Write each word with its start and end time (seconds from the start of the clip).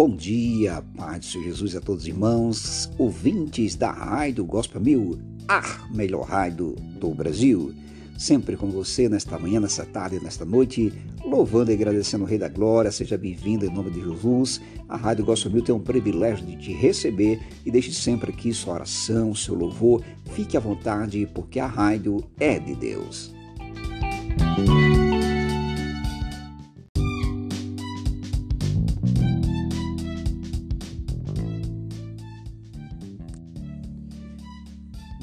Bom 0.00 0.16
dia, 0.16 0.82
Pai 0.96 1.18
do 1.18 1.26
Senhor 1.26 1.44
Jesus 1.44 1.76
a 1.76 1.80
todos 1.82 2.04
os 2.04 2.08
irmãos, 2.08 2.90
ouvintes 2.96 3.76
da 3.76 3.92
Rádio 3.92 4.46
Gospel 4.46 4.80
Mil, 4.80 5.20
a 5.46 5.62
melhor 5.94 6.22
rádio 6.22 6.74
do 6.98 7.10
Brasil. 7.10 7.74
Sempre 8.16 8.56
com 8.56 8.70
você 8.70 9.10
nesta 9.10 9.38
manhã, 9.38 9.60
nesta 9.60 9.84
tarde, 9.84 10.18
nesta 10.18 10.42
noite, 10.42 10.90
louvando 11.22 11.70
e 11.70 11.74
agradecendo 11.74 12.24
o 12.24 12.26
Rei 12.26 12.38
da 12.38 12.48
Glória. 12.48 12.90
Seja 12.90 13.18
bem-vindo 13.18 13.66
em 13.66 13.70
nome 13.70 13.90
de 13.90 14.00
Jesus. 14.00 14.58
A 14.88 14.96
Rádio 14.96 15.26
Gospel 15.26 15.52
Mil 15.52 15.62
tem 15.62 15.74
um 15.74 15.80
privilégio 15.80 16.46
de 16.46 16.56
te 16.56 16.72
receber 16.72 17.38
e 17.66 17.70
deixe 17.70 17.92
sempre 17.92 18.30
aqui 18.32 18.54
sua 18.54 18.76
oração, 18.76 19.34
seu 19.34 19.54
louvor. 19.54 20.02
Fique 20.32 20.56
à 20.56 20.60
vontade, 20.60 21.28
porque 21.34 21.60
a 21.60 21.66
rádio 21.66 22.24
é 22.38 22.58
de 22.58 22.74
Deus. 22.74 23.38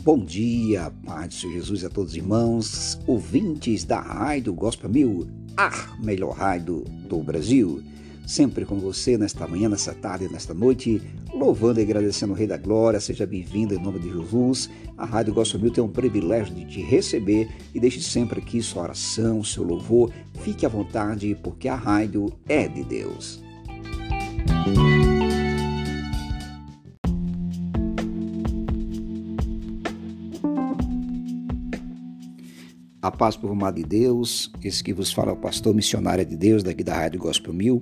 Bom 0.07 0.19
dia, 0.19 0.89
Pai 1.05 1.27
do 1.27 1.33
Senhor 1.33 1.55
Jesus 1.55 1.83
a 1.83 1.89
todos 1.89 2.11
os 2.11 2.17
irmãos, 2.17 2.97
ouvintes 3.05 3.83
da 3.83 3.99
Rádio 3.99 4.53
Gospel 4.53 4.89
Mil, 4.89 5.27
a 5.57 5.97
melhor 6.01 6.31
rádio 6.31 6.85
do 7.09 7.21
Brasil. 7.21 7.83
Sempre 8.25 8.63
com 8.63 8.79
você 8.79 9.17
nesta 9.17 9.45
manhã, 9.45 9.67
nesta 9.67 9.93
tarde, 9.93 10.31
nesta 10.31 10.53
noite, 10.53 11.01
louvando 11.33 11.81
e 11.81 11.83
agradecendo 11.83 12.31
o 12.31 12.35
Rei 12.37 12.47
da 12.47 12.55
Glória. 12.55 13.01
Seja 13.01 13.25
bem-vindo 13.25 13.73
em 13.73 13.83
nome 13.83 13.99
de 13.99 14.07
Jesus. 14.07 14.69
A 14.97 15.03
Rádio 15.03 15.33
Gospel 15.33 15.59
Mil 15.59 15.71
tem 15.71 15.83
um 15.83 15.89
privilégio 15.89 16.55
de 16.55 16.63
te 16.63 16.81
receber 16.81 17.49
e 17.75 17.79
deixe 17.81 17.99
sempre 17.99 18.39
aqui 18.39 18.61
sua 18.61 18.83
oração, 18.83 19.43
seu 19.43 19.63
louvor. 19.63 20.09
Fique 20.39 20.65
à 20.65 20.69
vontade, 20.69 21.37
porque 21.43 21.67
a 21.67 21.75
rádio 21.75 22.31
é 22.47 22.65
de 22.65 22.85
Deus. 22.85 23.45
Paz 33.17 33.35
por 33.35 33.49
amar 33.49 33.73
de 33.73 33.83
Deus, 33.83 34.51
esse 34.63 34.83
que 34.83 34.93
vos 34.93 35.11
fala 35.11 35.31
é 35.31 35.33
o 35.33 35.37
pastor 35.37 35.73
missionário 35.73 36.23
de 36.23 36.37
Deus 36.37 36.61
daqui 36.61 36.83
da 36.83 36.93
Rádio 36.93 37.19
Gospel 37.19 37.51
Mil. 37.51 37.81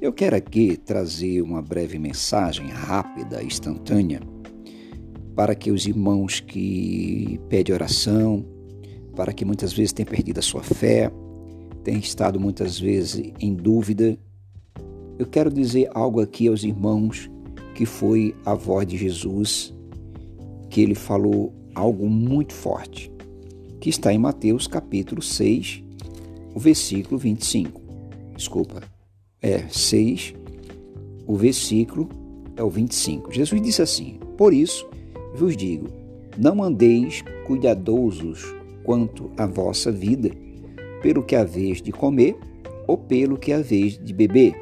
Eu 0.00 0.10
quero 0.10 0.34
aqui 0.34 0.78
trazer 0.78 1.42
uma 1.42 1.60
breve 1.60 1.98
mensagem 1.98 2.68
rápida, 2.68 3.42
instantânea, 3.42 4.20
para 5.36 5.54
que 5.54 5.70
os 5.70 5.86
irmãos 5.86 6.40
que 6.40 7.38
pedem 7.48 7.74
oração, 7.74 8.42
para 9.14 9.34
que 9.34 9.44
muitas 9.44 9.72
vezes 9.74 9.92
têm 9.92 10.06
perdido 10.06 10.38
a 10.38 10.42
sua 10.42 10.62
fé, 10.62 11.10
têm 11.82 11.98
estado 11.98 12.40
muitas 12.40 12.78
vezes 12.80 13.32
em 13.38 13.54
dúvida. 13.54 14.18
Eu 15.18 15.26
quero 15.26 15.52
dizer 15.52 15.90
algo 15.92 16.22
aqui 16.22 16.48
aos 16.48 16.64
irmãos 16.64 17.30
que 17.74 17.84
foi 17.84 18.34
a 18.46 18.54
voz 18.54 18.86
de 18.86 18.96
Jesus, 18.96 19.74
que 20.70 20.80
ele 20.80 20.94
falou 20.94 21.52
algo 21.74 22.08
muito 22.08 22.54
forte 22.54 23.13
que 23.84 23.90
está 23.90 24.10
em 24.10 24.16
Mateus 24.16 24.66
capítulo 24.66 25.20
6, 25.20 25.84
o 26.54 26.58
versículo 26.58 27.18
25. 27.18 27.82
Desculpa, 28.34 28.82
é 29.42 29.68
6, 29.68 30.32
o 31.26 31.36
versículo 31.36 32.08
é 32.56 32.62
o 32.62 32.70
25. 32.70 33.30
Jesus 33.30 33.60
disse 33.60 33.82
assim: 33.82 34.18
Por 34.38 34.54
isso 34.54 34.88
vos 35.34 35.54
digo, 35.54 35.88
não 36.38 36.62
andeis 36.62 37.22
cuidadosos 37.46 38.54
quanto 38.84 39.30
à 39.36 39.44
vossa 39.44 39.92
vida, 39.92 40.30
pelo 41.02 41.22
que 41.22 41.36
haveis 41.36 41.82
de 41.82 41.92
comer 41.92 42.38
ou 42.86 42.96
pelo 42.96 43.36
que 43.36 43.52
haveis 43.52 44.02
de 44.02 44.14
beber, 44.14 44.54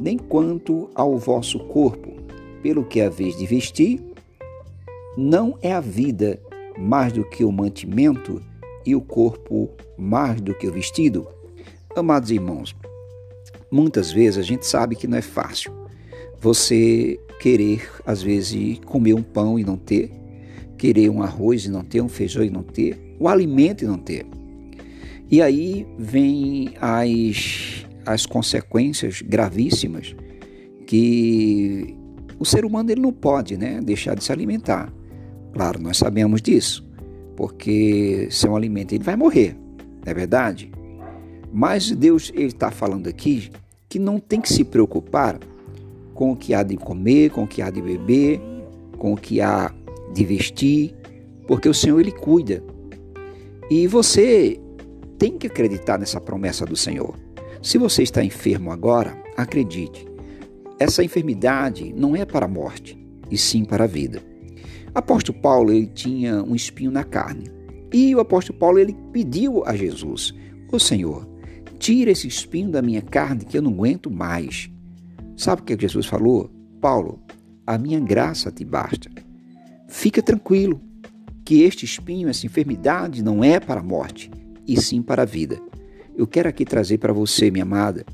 nem 0.00 0.16
quanto 0.16 0.88
ao 0.94 1.18
vosso 1.18 1.58
corpo, 1.66 2.10
pelo 2.62 2.86
que 2.86 3.02
haveis 3.02 3.36
de 3.36 3.44
vestir. 3.44 4.00
Não 5.14 5.58
é 5.60 5.74
a 5.74 5.80
vida 5.80 6.40
mais 6.78 7.12
do 7.12 7.24
que 7.24 7.44
o 7.44 7.52
mantimento 7.52 8.40
e 8.84 8.94
o 8.94 9.00
corpo 9.00 9.70
mais 9.96 10.40
do 10.40 10.54
que 10.54 10.66
o 10.66 10.72
vestido? 10.72 11.26
Amados 11.96 12.30
irmãos, 12.30 12.76
muitas 13.70 14.12
vezes 14.12 14.38
a 14.38 14.42
gente 14.42 14.66
sabe 14.66 14.96
que 14.96 15.06
não 15.06 15.18
é 15.18 15.22
fácil 15.22 15.72
você 16.40 17.18
querer, 17.40 17.88
às 18.04 18.22
vezes, 18.22 18.78
comer 18.84 19.14
um 19.14 19.22
pão 19.22 19.58
e 19.58 19.64
não 19.64 19.76
ter, 19.76 20.10
querer 20.76 21.08
um 21.08 21.22
arroz 21.22 21.64
e 21.64 21.70
não 21.70 21.82
ter, 21.82 22.00
um 22.00 22.08
feijão 22.08 22.44
e 22.44 22.50
não 22.50 22.62
ter, 22.62 23.16
o 23.18 23.28
alimento 23.28 23.84
e 23.84 23.86
não 23.86 23.98
ter. 23.98 24.26
E 25.30 25.42
aí 25.42 25.86
vem 25.98 26.74
as, 26.80 27.86
as 28.04 28.26
consequências 28.26 29.22
gravíssimas 29.22 30.14
que 30.86 31.96
o 32.38 32.44
ser 32.44 32.64
humano 32.64 32.90
ele 32.90 33.00
não 33.00 33.12
pode 33.12 33.56
né, 33.56 33.80
deixar 33.82 34.14
de 34.14 34.22
se 34.22 34.30
alimentar. 34.30 34.92
Claro, 35.56 35.80
nós 35.80 35.96
sabemos 35.96 36.42
disso, 36.42 36.86
porque 37.34 38.28
se 38.30 38.46
é 38.46 38.50
um 38.50 38.54
alimento 38.54 38.92
ele 38.94 39.02
vai 39.02 39.16
morrer, 39.16 39.56
não 40.04 40.10
é 40.10 40.12
verdade? 40.12 40.70
Mas 41.50 41.90
Deus 41.90 42.30
está 42.36 42.70
falando 42.70 43.08
aqui 43.08 43.50
que 43.88 43.98
não 43.98 44.20
tem 44.20 44.38
que 44.38 44.52
se 44.52 44.62
preocupar 44.62 45.40
com 46.12 46.32
o 46.32 46.36
que 46.36 46.52
há 46.52 46.62
de 46.62 46.76
comer, 46.76 47.30
com 47.30 47.44
o 47.44 47.46
que 47.46 47.62
há 47.62 47.70
de 47.70 47.80
beber, 47.80 48.38
com 48.98 49.14
o 49.14 49.16
que 49.16 49.40
há 49.40 49.72
de 50.12 50.24
vestir, 50.26 50.94
porque 51.46 51.70
o 51.70 51.74
Senhor 51.74 52.00
ele 52.00 52.12
cuida. 52.12 52.62
E 53.70 53.86
você 53.86 54.60
tem 55.16 55.38
que 55.38 55.46
acreditar 55.46 55.98
nessa 55.98 56.20
promessa 56.20 56.66
do 56.66 56.76
Senhor. 56.76 57.14
Se 57.62 57.78
você 57.78 58.02
está 58.02 58.22
enfermo 58.22 58.70
agora, 58.70 59.16
acredite. 59.34 60.06
Essa 60.78 61.02
enfermidade 61.02 61.94
não 61.96 62.14
é 62.14 62.26
para 62.26 62.44
a 62.44 62.48
morte, 62.48 62.98
e 63.30 63.38
sim 63.38 63.64
para 63.64 63.84
a 63.84 63.86
vida. 63.86 64.35
Apóstolo 64.96 65.38
Paulo 65.40 65.70
ele 65.70 65.88
tinha 65.88 66.42
um 66.42 66.54
espinho 66.54 66.90
na 66.90 67.04
carne. 67.04 67.50
E 67.92 68.14
o 68.14 68.18
apóstolo 68.18 68.58
Paulo 68.58 68.78
ele 68.78 68.96
pediu 69.12 69.62
a 69.66 69.76
Jesus: 69.76 70.34
"O 70.72 70.78
Senhor, 70.80 71.28
tira 71.78 72.10
esse 72.10 72.26
espinho 72.26 72.70
da 72.70 72.80
minha 72.80 73.02
carne 73.02 73.44
que 73.44 73.58
eu 73.58 73.60
não 73.60 73.72
aguento 73.72 74.10
mais". 74.10 74.70
Sabe 75.36 75.60
o 75.60 75.64
que 75.66 75.78
Jesus 75.78 76.06
falou? 76.06 76.50
Paulo, 76.80 77.20
a 77.66 77.76
minha 77.76 78.00
graça 78.00 78.50
te 78.50 78.64
basta. 78.64 79.10
Fica 79.86 80.22
tranquilo, 80.22 80.80
que 81.44 81.60
este 81.60 81.84
espinho, 81.84 82.30
essa 82.30 82.46
enfermidade 82.46 83.22
não 83.22 83.44
é 83.44 83.60
para 83.60 83.80
a 83.80 83.84
morte, 83.84 84.30
e 84.66 84.80
sim 84.80 85.02
para 85.02 85.24
a 85.24 85.26
vida. 85.26 85.60
Eu 86.16 86.26
quero 86.26 86.48
aqui 86.48 86.64
trazer 86.64 86.96
para 86.96 87.12
você, 87.12 87.50
minha 87.50 87.64
amada, 87.64 88.06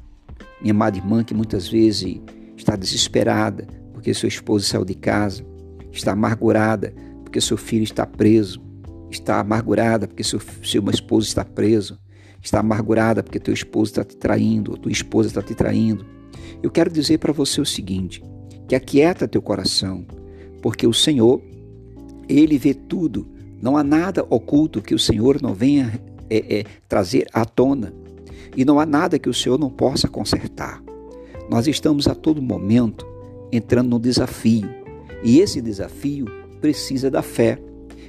minha 0.60 0.74
amada 0.74 0.98
irmã 0.98 1.22
que 1.22 1.32
muitas 1.32 1.68
vezes 1.68 2.20
está 2.56 2.74
desesperada 2.74 3.68
porque 3.92 4.12
seu 4.12 4.26
esposo 4.26 4.66
saiu 4.66 4.84
de 4.84 4.96
casa, 4.96 5.46
está 5.92 6.12
amargurada 6.12 6.94
porque 7.22 7.40
seu 7.40 7.56
filho 7.56 7.84
está 7.84 8.06
preso, 8.06 8.60
está 9.10 9.40
amargurada 9.40 10.06
porque 10.06 10.24
seu, 10.24 10.40
seu 10.62 10.82
esposo 10.90 11.28
está 11.28 11.44
preso, 11.44 11.98
está 12.42 12.60
amargurada 12.60 13.22
porque 13.22 13.38
teu 13.38 13.54
esposo 13.54 13.92
está 13.92 14.04
te 14.04 14.16
traindo, 14.16 14.72
ou 14.72 14.76
tua 14.76 14.92
esposa 14.92 15.28
está 15.28 15.42
te 15.42 15.54
traindo. 15.54 16.04
Eu 16.62 16.70
quero 16.70 16.90
dizer 16.90 17.18
para 17.18 17.32
você 17.32 17.60
o 17.60 17.66
seguinte: 17.66 18.22
que 18.68 18.74
aquieta 18.74 19.28
teu 19.28 19.40
coração, 19.40 20.06
porque 20.60 20.86
o 20.86 20.92
Senhor, 20.92 21.40
Ele 22.28 22.58
vê 22.58 22.74
tudo. 22.74 23.28
Não 23.60 23.76
há 23.76 23.84
nada 23.84 24.26
oculto 24.28 24.82
que 24.82 24.94
o 24.94 24.98
Senhor 24.98 25.40
não 25.40 25.54
venha 25.54 26.00
é, 26.28 26.60
é, 26.60 26.64
trazer 26.88 27.26
à 27.32 27.44
tona. 27.44 27.94
E 28.56 28.64
não 28.64 28.80
há 28.80 28.84
nada 28.84 29.18
que 29.18 29.28
o 29.28 29.34
Senhor 29.34 29.58
não 29.58 29.70
possa 29.70 30.08
consertar. 30.08 30.82
Nós 31.48 31.66
estamos 31.66 32.08
a 32.08 32.14
todo 32.14 32.42
momento 32.42 33.06
entrando 33.52 33.90
no 33.90 33.98
desafio. 33.98 34.81
E 35.22 35.40
esse 35.40 35.60
desafio 35.60 36.26
precisa 36.60 37.10
da 37.10 37.22
fé. 37.22 37.58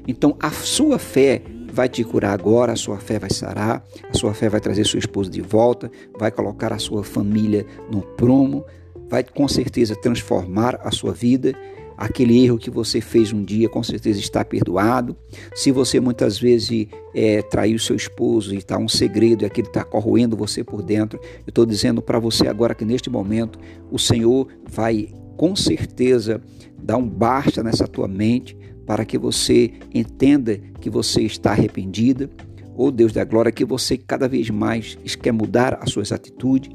Então, 0.08 0.36
a 0.40 0.52
sua 0.52 1.00
fé 1.00 1.42
vai 1.72 1.90
te 1.90 2.04
curar 2.04 2.34
agora, 2.34 2.74
a 2.74 2.76
sua 2.76 3.00
fé 3.00 3.18
vai 3.18 3.32
sarar, 3.32 3.84
a 4.08 4.16
sua 4.16 4.34
fé 4.34 4.48
vai 4.48 4.62
trazer 4.62 4.86
sua 4.86 5.00
esposa 5.00 5.30
de 5.30 5.42
volta, 5.42 5.92
vai 6.20 6.32
colocar 6.32 6.72
a 6.72 6.78
sua 6.78 7.04
família 7.04 7.66
no 7.90 8.02
prumo, 8.02 8.64
vai 9.10 9.24
com 9.24 9.48
certeza 9.48 9.96
transformar 9.96 10.80
a 10.84 10.92
sua 10.92 11.14
vida. 11.14 11.54
Aquele 11.98 12.44
erro 12.44 12.58
que 12.58 12.70
você 12.70 13.00
fez 13.00 13.32
um 13.32 13.44
dia, 13.44 13.70
com 13.70 13.82
certeza 13.82 14.20
está 14.20 14.44
perdoado. 14.44 15.16
Se 15.56 15.72
você 15.72 16.00
muitas 16.00 16.40
vezes 16.40 16.88
é, 17.14 17.42
traiu 17.44 17.80
seu 17.80 17.96
esposo 17.96 18.54
e 18.54 18.58
está 18.58 18.78
um 18.78 18.88
segredo 18.88 19.44
e 19.44 19.46
aquele 19.46 19.68
está 19.68 19.84
corroendo 19.84 20.36
você 20.36 20.64
por 20.64 20.82
dentro, 20.82 21.20
eu 21.24 21.50
estou 21.50 21.66
dizendo 21.66 22.02
para 22.02 22.20
você 22.20 22.48
agora 22.48 22.76
que 22.76 22.84
neste 22.86 23.10
momento 23.10 23.60
o 23.92 23.98
Senhor 23.98 24.48
vai 24.68 25.10
com 25.38 25.56
certeza 25.56 26.42
dar 26.78 26.98
um 26.98 27.08
basta 27.08 27.64
nessa 27.64 27.88
tua 27.88 28.08
mente 28.08 28.58
para 28.86 29.06
que 29.06 29.18
você 29.18 29.72
entenda 29.94 30.58
que 30.80 30.90
você 30.90 31.22
está 31.22 31.52
arrependida. 31.52 32.30
Ou 32.76 32.88
oh, 32.88 32.92
Deus 32.92 33.14
da 33.14 33.24
glória, 33.24 33.52
que 33.52 33.64
você 33.64 33.98
cada 33.98 34.28
vez 34.28 34.50
mais 34.50 34.98
quer 35.22 35.32
mudar 35.32 35.78
as 35.80 35.92
suas 35.92 36.12
atitudes. 36.12 36.72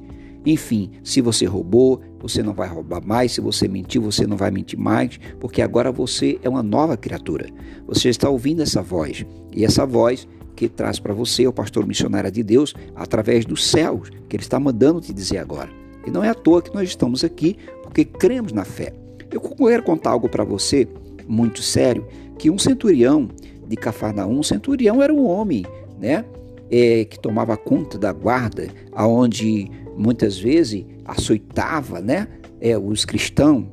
Enfim, 0.47 0.93
se 1.03 1.21
você 1.21 1.45
roubou, 1.45 2.01
você 2.21 2.41
não 2.43 2.55
vai 2.55 2.69
roubar 2.69 3.05
mais. 3.05 3.33
Se 3.33 3.41
você 3.41 3.67
mentiu, 3.67 4.03
você 4.03 4.25
não 4.27 4.37
vai 4.37 4.51
mentir 4.51 4.79
mais, 4.79 5.19
porque 5.41 5.61
agora 5.61 5.91
você 5.91 6.39
é 6.43 6.49
uma 6.49 6.63
nova 6.63 6.97
criatura. 6.97 7.49
Você 7.87 8.09
está 8.09 8.31
ouvindo 8.31 8.63
essa 8.63 8.81
voz, 8.81 9.27
e 9.53 9.65
essa 9.65 9.85
voz 9.85 10.27
que 10.55 10.69
traz 10.69 10.99
para 10.99 11.15
você 11.15 11.47
o 11.47 11.53
pastor 11.53 11.87
missionário 11.87 12.31
de 12.31 12.43
Deus 12.43 12.75
através 12.95 13.45
dos 13.45 13.67
céus, 13.67 14.09
que 14.29 14.37
ele 14.37 14.43
está 14.43 14.59
mandando 14.59 15.01
te 15.01 15.13
dizer 15.13 15.39
agora. 15.39 15.78
E 16.09 16.11
não 16.11 16.25
é 16.25 16.31
à 16.31 16.35
toa 16.35 16.63
que 16.63 16.75
nós 16.75 16.89
estamos 16.89 17.23
aqui, 17.23 17.57
porque 17.83 18.03
cremos 18.03 18.51
na 18.51 18.65
fé. 18.65 18.95
Eu 19.31 19.41
quero 19.41 19.83
contar 19.83 20.11
algo 20.11 20.27
para 20.27 20.43
você 20.43 20.89
muito 21.27 21.63
sério, 21.63 22.07
que 22.39 22.49
um 22.49 22.57
centurião 22.57 23.29
de 23.69 23.77
Cafarnaum, 23.77 24.39
um 24.39 24.43
centurião 24.43 25.03
era 25.03 25.13
um 25.13 25.27
homem, 25.27 25.67
né? 26.01 26.25
É, 26.71 27.05
que 27.05 27.19
tomava 27.19 27.57
conta 27.59 27.99
da 27.99 28.11
guarda, 28.11 28.69
aonde 28.93 29.71
muitas 29.97 30.39
vezes 30.39 30.87
açoitava, 31.05 32.01
né? 32.01 32.27
É, 32.59 32.79
os 32.79 33.05
cristãos. 33.05 33.67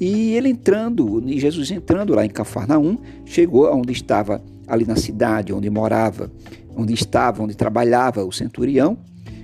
E 0.00 0.34
ele 0.34 0.48
entrando, 0.48 1.20
e 1.26 1.40
Jesus 1.40 1.72
entrando 1.72 2.14
lá 2.14 2.24
em 2.24 2.30
Cafarnaum, 2.30 2.98
chegou 3.24 3.66
aonde 3.66 3.92
estava 3.92 4.40
ali 4.68 4.84
na 4.86 4.94
cidade, 4.94 5.52
onde 5.52 5.68
morava, 5.68 6.30
onde 6.76 6.94
estava, 6.94 7.42
onde 7.42 7.56
trabalhava 7.56 8.24
o 8.24 8.30
centurião. 8.30 8.96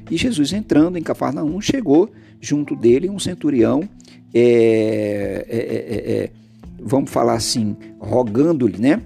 E 0.08 0.16
Jesus 0.16 0.52
entrando 0.52 0.96
em 0.96 1.02
Cafarnaum, 1.02 1.60
chegou 1.60 2.08
junto 2.40 2.76
dele 2.76 3.08
um 3.08 3.18
centurião, 3.18 3.88
é, 4.34 5.46
é, 5.48 6.12
é, 6.12 6.30
vamos 6.80 7.10
falar 7.10 7.34
assim, 7.34 7.76
rogando-lhe, 7.98 8.78
né? 8.78 9.02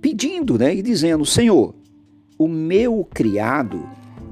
pedindo, 0.00 0.56
né? 0.56 0.72
E 0.72 0.80
dizendo: 0.80 1.26
Senhor, 1.26 1.74
o 2.38 2.46
meu 2.46 3.04
criado 3.12 3.84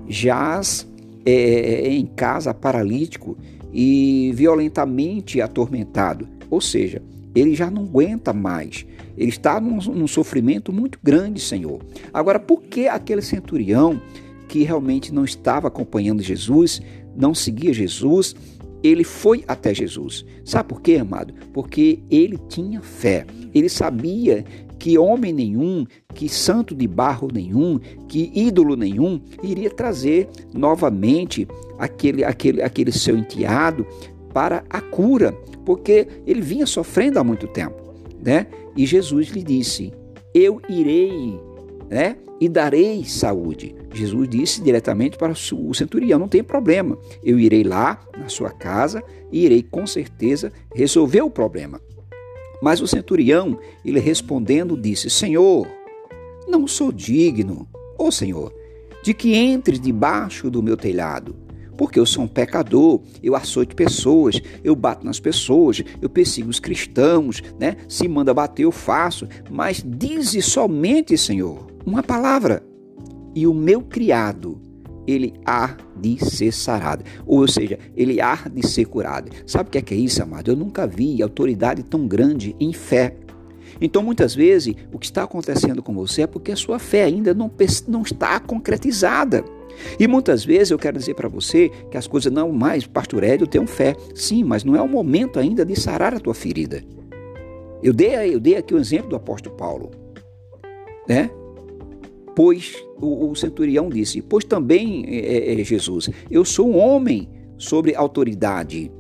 jaz 0.09 0.87
em 1.27 2.07
casa 2.07 2.55
paralítico 2.55 3.37
e 3.73 4.31
violentamente 4.35 5.41
atormentado. 5.41 6.29
Ou 6.49 6.61
seja, 6.61 7.03
ele 7.35 7.55
já 7.55 7.71
não 7.71 7.83
aguenta 7.83 8.33
mais. 8.33 8.87
Ele 9.17 9.31
está 9.31 9.61
num, 9.61 9.77
num, 9.77 10.07
sofrimento 10.07 10.73
muito 10.73 10.99
grande, 11.03 11.41
Senhor. 11.41 11.81
Agora, 12.13 12.39
por 12.39 12.63
que 12.63 12.87
aquele 12.87 13.23
centurião 13.23 14.01
que 14.49 14.63
realmente 14.63 15.13
não 15.13 15.25
estava 15.25 15.69
acompanhando 15.69 16.23
Jesus, 16.23 16.81
não 17.19 17.35
seguia 17.35 17.73
Jesus, 17.73 18.35
ele 18.83 19.05
foi 19.05 19.45
até 19.49 19.75
Jesus. 19.75 20.25
Sabe 20.45 20.69
por 20.69 20.81
quê, 20.81 20.97
amado? 20.97 21.35
Porque 21.53 21.99
ele 22.11 22.39
tinha 22.49 22.81
fé. 22.81 23.27
Ele 23.53 23.69
sabia 23.69 24.45
que 24.79 24.97
homem 24.97 25.33
nenhum, 25.33 25.85
que 26.15 26.29
santo 26.29 26.75
de 26.75 26.87
barro 26.87 27.29
nenhum, 27.33 27.81
que 28.07 28.31
ídolo 28.33 28.77
nenhum 28.77 29.21
iria 29.43 29.71
trazer 29.71 30.29
novamente 30.55 31.49
aquele, 31.79 32.23
aquele, 32.25 32.63
aquele 32.63 32.93
seu 32.93 33.17
enteado 33.17 33.85
para 34.33 34.63
a 34.71 34.81
cura, 34.81 35.33
porque 35.65 36.07
ele 36.27 36.41
vinha 36.41 36.67
sofrendo 36.67 37.19
há 37.19 37.25
muito 37.25 37.49
tempo, 37.49 37.83
né? 38.25 38.47
E 38.77 38.87
Jesus 38.87 39.29
lhe 39.29 39.43
disse: 39.43 39.93
Eu 40.33 40.61
irei, 40.69 41.41
né? 41.89 42.17
E 42.41 42.49
darei 42.49 43.05
saúde. 43.05 43.75
Jesus 43.93 44.29
disse 44.29 44.63
diretamente 44.63 45.17
para 45.17 45.33
o 45.33 45.75
centurião: 45.75 46.19
Não 46.19 46.29
tem 46.29 46.43
problema, 46.43 46.97
eu 47.23 47.39
irei 47.39 47.65
lá 47.65 48.01
na 48.17 48.29
sua 48.29 48.51
casa 48.51 49.03
e 49.33 49.45
irei 49.45 49.63
com 49.63 49.87
certeza 49.87 50.53
resolver 50.75 51.23
o 51.23 51.31
problema. 51.31 51.81
Mas 52.61 52.81
o 52.81 52.87
centurião, 52.87 53.59
ele 53.85 54.01
respondendo, 54.01 54.77
disse: 54.77 55.09
Senhor, 55.11 55.67
não 56.49 56.67
sou 56.67 56.93
digno, 56.93 57.69
ó 57.99 58.11
Senhor, 58.11 58.53
de 59.03 59.15
que 59.15 59.37
entres 59.37 59.81
debaixo 59.81 60.51
do 60.51 60.63
meu 60.63 60.77
telhado, 60.77 61.37
porque 61.77 61.99
eu 61.99 62.07
sou 62.07 62.25
um 62.25 62.29
pecador, 62.29 63.01
eu 63.23 63.37
açoito 63.37 63.77
pessoas, 63.77 64.41
eu 64.65 64.75
bato 64.75 65.07
nas 65.07 65.21
pessoas, 65.21 65.83
eu 66.03 66.11
persigo 66.11 66.51
os 66.51 66.59
cristãos, 66.59 67.43
né? 67.59 67.77
Se 67.89 68.09
manda 68.09 68.35
bater, 68.35 68.65
eu 68.65 68.73
faço, 68.73 69.29
mas 69.49 69.83
dize 69.87 70.43
somente, 70.43 71.17
Senhor, 71.17 71.67
uma 71.89 72.03
palavra, 72.03 72.63
e 73.35 73.47
o 73.47 73.55
meu 73.55 73.81
criado 73.83 74.61
ele 75.07 75.33
há 75.47 75.75
de 75.97 76.23
ser 76.23 76.53
sarado. 76.53 77.03
Ou 77.27 77.49
seja, 77.49 77.79
ele 77.97 78.21
há 78.21 78.37
de 78.53 78.67
ser 78.67 78.85
curado. 78.85 79.31
Sabe 79.47 79.69
o 79.69 79.73
que 79.73 79.79
é, 79.79 79.83
que 79.83 79.95
é 79.95 79.97
isso, 79.97 80.23
amado? 80.23 80.51
Eu 80.51 80.57
nunca 80.57 80.87
vi 80.87 81.23
autoridade 81.23 81.83
tão 81.83 82.07
grande 82.07 82.55
em 82.61 82.75
fé. 82.75 83.17
Então, 83.81 84.03
muitas 84.03 84.35
vezes, 84.35 84.75
o 84.93 84.99
que 84.99 85.07
está 85.07 85.23
acontecendo 85.23 85.83
com 85.83 85.95
você 85.95 86.23
é 86.23 86.27
porque 86.27 86.53
a 86.53 86.57
sua 86.57 86.79
fé 86.79 87.05
ainda 87.05 87.33
não, 87.33 87.51
não 87.87 88.03
está 88.03 88.39
concretizada. 88.39 89.43
E 89.99 90.07
muitas 90.07 90.45
vezes 90.45 90.73
eu 90.73 90.79
quero 90.79 90.99
dizer 90.99 91.15
para 91.15 91.29
você 91.29 91.71
que 91.91 91.97
as 91.97 92.07
coisas 92.07 92.33
não 92.33 92.53
mais, 92.53 92.87
pastor 92.87 93.25
eu 93.25 93.47
tenho 93.47 93.67
fé. 93.67 93.97
Sim, 94.15 94.45
mas 94.45 94.63
não 94.63 94.77
é 94.77 94.83
o 94.83 94.89
momento 94.89 95.39
ainda 95.39 95.65
de 95.65 95.79
sarar 95.79 96.13
a 96.13 96.21
tua 96.21 96.35
ferida. 96.35 96.83
Eu 97.83 97.93
dei, 97.93 98.35
eu 98.35 98.41
dei 98.41 98.57
aqui 98.57 98.75
o 98.75 98.79
exemplo 98.79 99.09
do 99.09 99.17
apóstolo 99.17 99.57
Paulo. 99.57 99.91
Né? 101.09 101.31
Pois 102.39 102.73
o, 103.01 103.31
o 103.31 103.35
centurião 103.35 103.89
disse: 103.89 104.23
Pois 104.23 104.45
também, 104.45 105.05
é, 105.09 105.55
é, 105.55 105.61
é, 105.61 105.65
Jesus, 105.65 106.09
eu 106.31 106.45
sou 106.45 106.71
um 106.71 106.79
homem 106.79 107.29
sobre 107.57 107.97
autoridade 107.97 108.93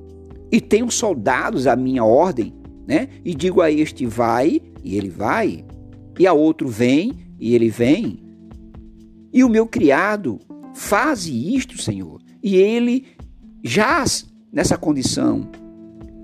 e 0.50 0.60
tenho 0.60 0.90
soldados 0.90 1.68
à 1.68 1.76
minha 1.76 2.02
ordem, 2.02 2.52
né? 2.84 3.08
E 3.24 3.32
digo 3.36 3.60
a 3.60 3.70
este: 3.70 4.04
vai, 4.06 4.60
e 4.82 4.96
ele 4.96 5.08
vai, 5.08 5.64
e 6.18 6.26
a 6.26 6.32
outro: 6.32 6.66
vem, 6.66 7.12
e 7.38 7.54
ele 7.54 7.68
vem. 7.68 8.24
E 9.32 9.44
o 9.44 9.48
meu 9.48 9.68
criado, 9.68 10.40
faze 10.74 11.54
isto, 11.54 11.80
Senhor. 11.80 12.20
E 12.42 12.56
ele 12.56 13.06
jaz 13.62 14.26
nessa 14.52 14.76
condição. 14.76 15.48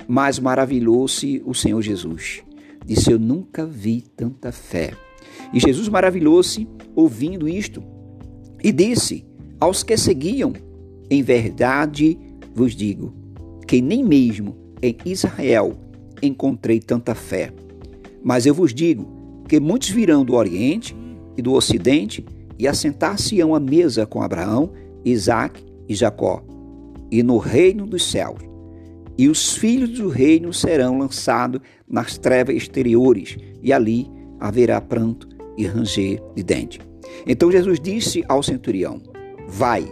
Mas 0.09 0.41
maravilhou-se 0.41 1.41
o 1.47 1.55
Senhor 1.55 1.81
Jesus. 1.81 2.43
Disse: 2.85 3.13
Eu 3.13 3.21
nunca 3.21 3.65
vi 3.65 4.01
tanta 4.01 4.51
fé. 4.51 4.95
E 5.53 5.61
Jesus 5.61 5.89
maravilhou-se 5.89 6.67
ouvindo 6.95 7.49
isto 7.49 7.83
e 8.63 8.73
disse 8.73 9.25
aos 9.61 9.83
que 9.83 9.97
seguiam: 9.97 10.53
Em 11.11 11.23
verdade 11.23 12.19
vos 12.55 12.75
digo 12.75 13.13
que 13.67 13.81
nem 13.81 14.05
mesmo 14.05 14.57
em 14.83 14.97
Israel 15.05 15.75
encontrei 16.23 16.81
tanta 16.81 17.15
fé. 17.15 17.53
Mas 18.23 18.47
eu 18.47 18.55
vos 18.55 18.73
digo 18.73 19.07
que 19.49 19.61
muitos 19.61 19.91
virão 19.91 20.25
do 20.25 20.35
Oriente 20.35 20.97
e 21.37 21.43
do 21.43 21.53
Ocidente 21.53 22.25
e 22.59 22.67
assentar-se-ão 22.69 23.55
à 23.55 23.61
mesa 23.61 24.07
com 24.07 24.23
Abraão, 24.23 24.71
Isaque 25.05 25.65
e 25.89 25.95
Jacó, 25.95 26.43
e 27.11 27.23
no 27.23 27.37
reino 27.39 27.87
dos 27.87 28.11
céus. 28.11 28.39
E 29.19 29.29
os 29.29 29.57
filhos 29.57 29.91
do 29.91 30.09
reino 30.09 30.53
serão 30.53 30.99
lançados 30.99 31.61
nas 31.89 32.17
trevas 32.19 32.57
exteriores, 32.57 33.37
e 33.63 33.73
ali 33.73 34.09
haverá 34.41 34.81
pranto 34.81 35.29
e 35.57 35.67
ranger 35.67 36.23
de 36.35 36.43
dente. 36.43 36.81
Então 37.27 37.51
Jesus 37.51 37.81
disse 37.81 38.25
ao 38.29 38.43
centurião: 38.43 39.01
Vai. 39.49 39.87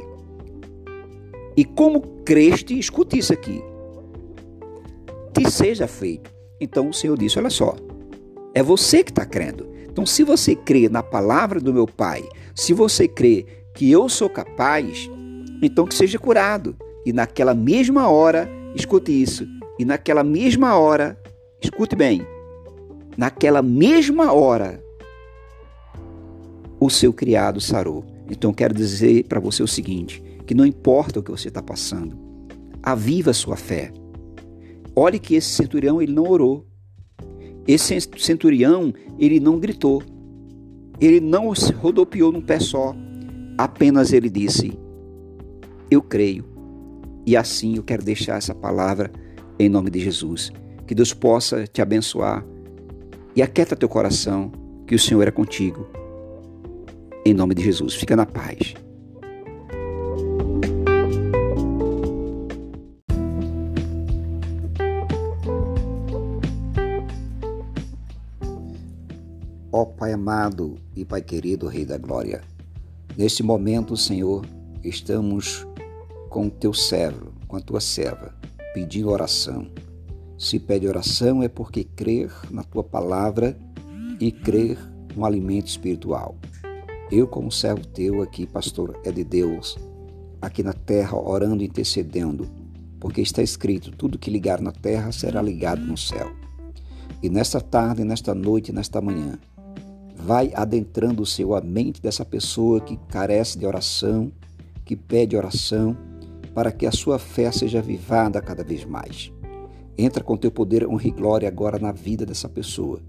E 1.56 1.64
como 1.64 2.00
creste, 2.24 2.78
escute 2.78 3.18
isso 3.18 3.32
aqui. 3.32 3.62
Te 5.34 5.50
seja 5.50 5.86
feito. 5.86 6.30
Então 6.60 6.88
o 6.88 6.94
Senhor 6.94 7.16
disse: 7.18 7.38
Olha 7.38 7.50
só, 7.50 7.76
é 8.54 8.62
você 8.62 9.02
que 9.02 9.10
está 9.10 9.24
crendo. 9.24 9.72
Então, 9.90 10.06
se 10.06 10.24
você 10.24 10.54
crê 10.54 10.88
na 10.88 11.02
palavra 11.02 11.60
do 11.60 11.72
meu 11.72 11.86
Pai, 11.86 12.22
se 12.54 12.72
você 12.72 13.06
crê 13.06 13.44
que 13.74 13.90
eu 13.90 14.08
sou 14.08 14.28
capaz, 14.28 15.10
então 15.62 15.86
que 15.86 15.94
seja 15.94 16.18
curado. 16.18 16.74
E 17.04 17.12
naquela 17.12 17.54
mesma 17.54 18.08
hora, 18.08 18.48
escute 18.74 19.10
isso, 19.10 19.46
e 19.78 19.84
naquela 19.84 20.22
mesma 20.22 20.76
hora, 20.78 21.18
escute 21.60 21.96
bem, 21.96 22.26
naquela 23.16 23.60
mesma 23.60 24.32
hora, 24.32 24.82
o 26.84 26.90
seu 26.90 27.12
criado 27.12 27.60
sarou. 27.60 28.04
Então 28.28 28.52
quero 28.52 28.74
dizer 28.74 29.24
para 29.28 29.38
você 29.38 29.62
o 29.62 29.68
seguinte: 29.68 30.22
que 30.46 30.54
não 30.54 30.66
importa 30.66 31.20
o 31.20 31.22
que 31.22 31.30
você 31.30 31.48
está 31.48 31.62
passando, 31.62 32.18
aviva 32.82 33.30
a 33.30 33.34
sua 33.34 33.56
fé. 33.56 33.92
Olhe 34.94 35.18
que 35.18 35.34
esse 35.34 35.48
centurião 35.48 36.02
ele 36.02 36.12
não 36.12 36.24
orou. 36.24 36.66
Esse 37.66 37.96
centurião 38.18 38.92
ele 39.18 39.38
não 39.38 39.58
gritou. 39.58 40.02
Ele 41.00 41.20
não 41.20 41.52
rodopiou 41.78 42.32
num 42.32 42.40
pé 42.40 42.58
só. 42.58 42.94
Apenas 43.56 44.12
ele 44.12 44.28
disse: 44.28 44.72
Eu 45.90 46.02
creio. 46.02 46.44
E 47.24 47.36
assim 47.36 47.76
eu 47.76 47.84
quero 47.84 48.04
deixar 48.04 48.38
essa 48.38 48.54
palavra 48.54 49.10
em 49.56 49.68
nome 49.68 49.88
de 49.88 50.00
Jesus. 50.00 50.50
Que 50.86 50.94
Deus 50.94 51.14
possa 51.14 51.64
te 51.64 51.80
abençoar. 51.80 52.44
E 53.36 53.40
aquieta 53.40 53.76
teu 53.76 53.88
coração, 53.88 54.50
que 54.86 54.94
o 54.94 54.98
Senhor 54.98 55.26
é 55.26 55.30
contigo 55.30 56.01
em 57.24 57.34
nome 57.34 57.54
de 57.54 57.62
Jesus. 57.62 57.94
Fica 57.94 58.16
na 58.16 58.26
paz. 58.26 58.74
Ó 69.70 69.86
Pai 69.86 70.12
amado 70.12 70.76
e 70.94 71.04
Pai 71.04 71.22
querido, 71.22 71.66
Rei 71.66 71.86
da 71.86 71.96
Glória, 71.96 72.42
neste 73.16 73.42
momento, 73.42 73.96
Senhor, 73.96 74.44
estamos 74.84 75.66
com 76.28 76.46
o 76.46 76.50
teu 76.50 76.74
servo, 76.74 77.32
com 77.48 77.56
a 77.56 77.60
tua 77.60 77.80
serva, 77.80 78.34
pedindo 78.74 79.08
oração. 79.08 79.66
Se 80.36 80.58
pede 80.58 80.86
oração 80.86 81.42
é 81.42 81.48
porque 81.48 81.84
crer 81.84 82.30
na 82.50 82.62
tua 82.62 82.84
palavra 82.84 83.56
e 84.20 84.30
crer 84.30 84.78
no 85.16 85.24
alimento 85.24 85.68
espiritual. 85.68 86.36
Eu, 87.12 87.28
como 87.28 87.52
servo 87.52 87.86
teu 87.86 88.22
aqui, 88.22 88.44
pastor, 88.44 88.98
é 89.04 89.12
de 89.12 89.22
Deus, 89.22 89.78
aqui 90.40 90.64
na 90.64 90.72
terra, 90.72 91.16
orando 91.16 91.62
e 91.62 91.66
intercedendo 91.66 92.50
porque 93.02 93.20
está 93.20 93.42
escrito: 93.42 93.90
tudo 93.90 94.16
que 94.16 94.30
ligar 94.30 94.60
na 94.60 94.70
terra 94.70 95.10
será 95.10 95.42
ligado 95.42 95.82
no 95.82 95.98
céu. 95.98 96.30
E 97.20 97.28
nesta 97.28 97.60
tarde, 97.60 98.04
nesta 98.04 98.32
noite, 98.32 98.72
nesta 98.72 99.00
manhã, 99.00 99.40
vai 100.14 100.52
adentrando 100.54 101.20
o 101.20 101.26
seu 101.26 101.52
a 101.56 101.60
mente 101.60 102.00
dessa 102.00 102.24
pessoa 102.24 102.80
que 102.80 102.96
carece 103.08 103.58
de 103.58 103.66
oração, 103.66 104.30
que 104.84 104.94
pede 104.94 105.36
oração, 105.36 105.96
para 106.54 106.70
que 106.70 106.86
a 106.86 106.92
sua 106.92 107.18
fé 107.18 107.50
seja 107.50 107.80
avivada 107.80 108.40
cada 108.40 108.62
vez 108.62 108.84
mais. 108.84 109.32
Entra 109.98 110.22
com 110.22 110.36
teu 110.36 110.52
poder, 110.52 110.86
honra 110.86 111.08
e 111.08 111.10
glória 111.10 111.48
agora 111.48 111.80
na 111.80 111.90
vida 111.90 112.24
dessa 112.24 112.48
pessoa. 112.48 113.00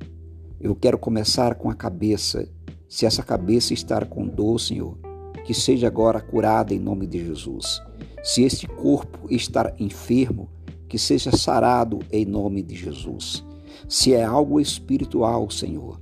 Eu 0.59 0.75
quero 0.75 0.97
começar 0.97 1.53
com 1.53 1.69
a 1.69 1.75
cabeça. 1.75 2.47
Se 2.93 3.07
essa 3.07 3.23
cabeça 3.23 3.73
estar 3.73 4.05
com 4.05 4.27
dor, 4.27 4.59
Senhor, 4.59 4.95
que 5.43 5.51
seja 5.51 5.87
agora 5.87 6.21
curada 6.21 6.75
em 6.75 6.79
nome 6.79 7.07
de 7.07 7.25
Jesus. 7.25 7.81
Se 8.23 8.43
este 8.43 8.67
corpo 8.67 9.25
estar 9.31 9.73
enfermo, 9.79 10.47
que 10.87 10.99
seja 10.99 11.31
sarado 11.35 12.01
em 12.11 12.23
nome 12.23 12.61
de 12.61 12.75
Jesus. 12.75 13.43
Se 13.89 14.13
é 14.13 14.23
algo 14.23 14.61
espiritual, 14.61 15.49
Senhor, 15.49 15.97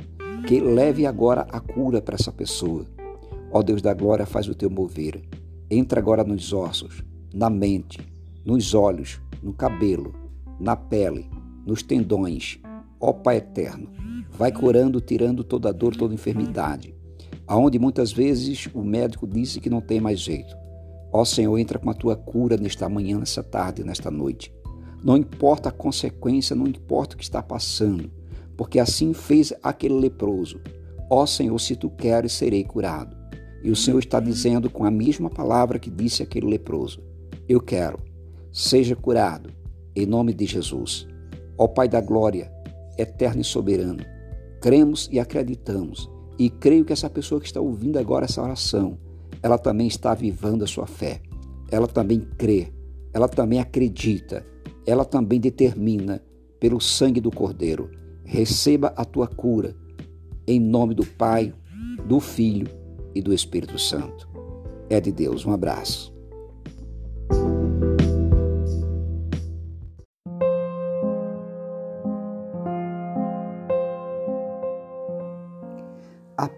que 0.46 0.60
leve 0.60 1.06
agora 1.06 1.48
a 1.50 1.62
cura 1.62 2.02
para 2.02 2.16
essa 2.16 2.30
pessoa. 2.30 2.86
Ó 3.54 3.64
Deus 3.64 3.82
da 3.82 3.94
glória, 3.94 4.26
faz 4.26 4.50
o 4.50 4.54
teu 4.54 4.70
mover. 4.70 5.22
Entra 5.70 6.02
agora 6.02 6.26
nos 6.26 6.52
ossos, 6.52 7.06
na 7.34 7.50
mente, 7.50 8.02
nos 8.44 8.74
olhos, 8.74 9.22
no 9.42 9.54
cabelo, 9.54 10.14
na 10.60 10.76
pele, 10.76 11.30
nos 11.66 11.82
tendões. 11.84 12.60
Ó 13.00 13.14
Pai 13.14 13.38
eterno, 13.38 13.90
vai 14.32 14.52
curando, 14.52 15.00
tirando 15.02 15.44
toda 15.44 15.74
dor, 15.74 15.96
toda 15.96 16.14
enfermidade. 16.14 16.96
Aonde 17.46 17.78
muitas 17.78 18.12
vezes 18.12 18.68
o 18.74 18.84
médico 18.84 19.28
disse 19.28 19.60
que 19.60 19.70
não 19.70 19.82
tem 19.82 20.00
mais 20.00 20.20
jeito. 20.20 20.56
Ó 21.12 21.26
Senhor, 21.26 21.58
entra 21.58 21.78
com 21.78 21.90
a 21.90 21.94
tua 21.94 22.16
cura 22.16 22.56
nesta 22.56 22.88
manhã, 22.88 23.20
nesta 23.20 23.44
tarde, 23.44 23.84
nesta 23.84 24.10
noite. 24.10 24.54
Não 25.04 25.18
importa 25.18 25.70
a 25.70 25.72
consequência, 25.72 26.56
não 26.56 26.68
importa 26.68 27.16
o 27.16 27.18
que 27.18 27.24
está 27.24 27.42
passando, 27.44 28.10
porque 28.56 28.80
assim 28.80 29.14
fez 29.14 29.54
aquele 29.62 29.96
leproso. 29.96 30.62
Ó 31.10 31.26
Senhor, 31.26 31.60
se 31.60 31.76
tu 31.76 31.90
queres, 31.90 32.32
serei 32.32 32.64
curado. 32.64 33.18
E 33.64 33.70
o 33.70 33.76
Senhor 33.76 34.00
está 34.00 34.20
dizendo 34.20 34.70
com 34.70 34.86
a 34.86 34.92
mesma 34.92 35.30
palavra 35.30 35.78
que 35.78 35.90
disse 35.90 36.24
aquele 36.24 36.48
leproso: 36.48 37.04
Eu 37.50 37.60
quero, 37.60 38.00
seja 38.52 38.96
curado 38.96 39.52
em 39.96 40.06
nome 40.06 40.34
de 40.34 40.46
Jesus. 40.46 41.08
Ó 41.58 41.68
Pai 41.68 41.88
da 41.88 42.00
glória, 42.00 42.52
eterno 42.98 43.42
e 43.42 43.44
soberano, 43.44 44.04
cremos 44.62 45.10
e 45.12 45.20
acreditamos, 45.20 46.10
e 46.38 46.50
creio 46.50 46.86
que 46.86 46.94
essa 46.94 47.10
pessoa 47.10 47.42
que 47.42 47.48
está 47.48 47.60
ouvindo 47.60 47.98
agora 48.00 48.26
essa 48.26 48.42
oração, 48.42 48.98
ela 49.44 49.58
também 49.58 49.88
está 49.88 50.14
vivando 50.14 50.64
a 50.64 50.68
sua 50.68 50.88
fé, 50.88 51.22
ela 51.70 51.88
também 51.88 52.20
crê, 52.38 52.72
ela 53.14 53.28
também 53.28 53.60
acredita, 53.60 54.46
ela 54.86 55.04
também 55.04 55.40
determina 55.40 56.22
pelo 56.60 56.80
sangue 56.80 57.20
do 57.20 57.32
Cordeiro. 57.32 57.90
Receba 58.24 58.94
a 58.96 59.04
tua 59.04 59.28
cura, 59.28 59.76
em 60.48 60.60
nome 60.60 60.94
do 60.94 61.06
Pai, 61.06 61.54
do 62.06 62.20
Filho 62.20 62.68
e 63.16 63.22
do 63.22 63.34
Espírito 63.34 63.78
Santo. 63.80 64.30
É 64.90 65.02
de 65.02 65.12
Deus. 65.12 65.46
Um 65.46 65.52
abraço. 65.52 66.11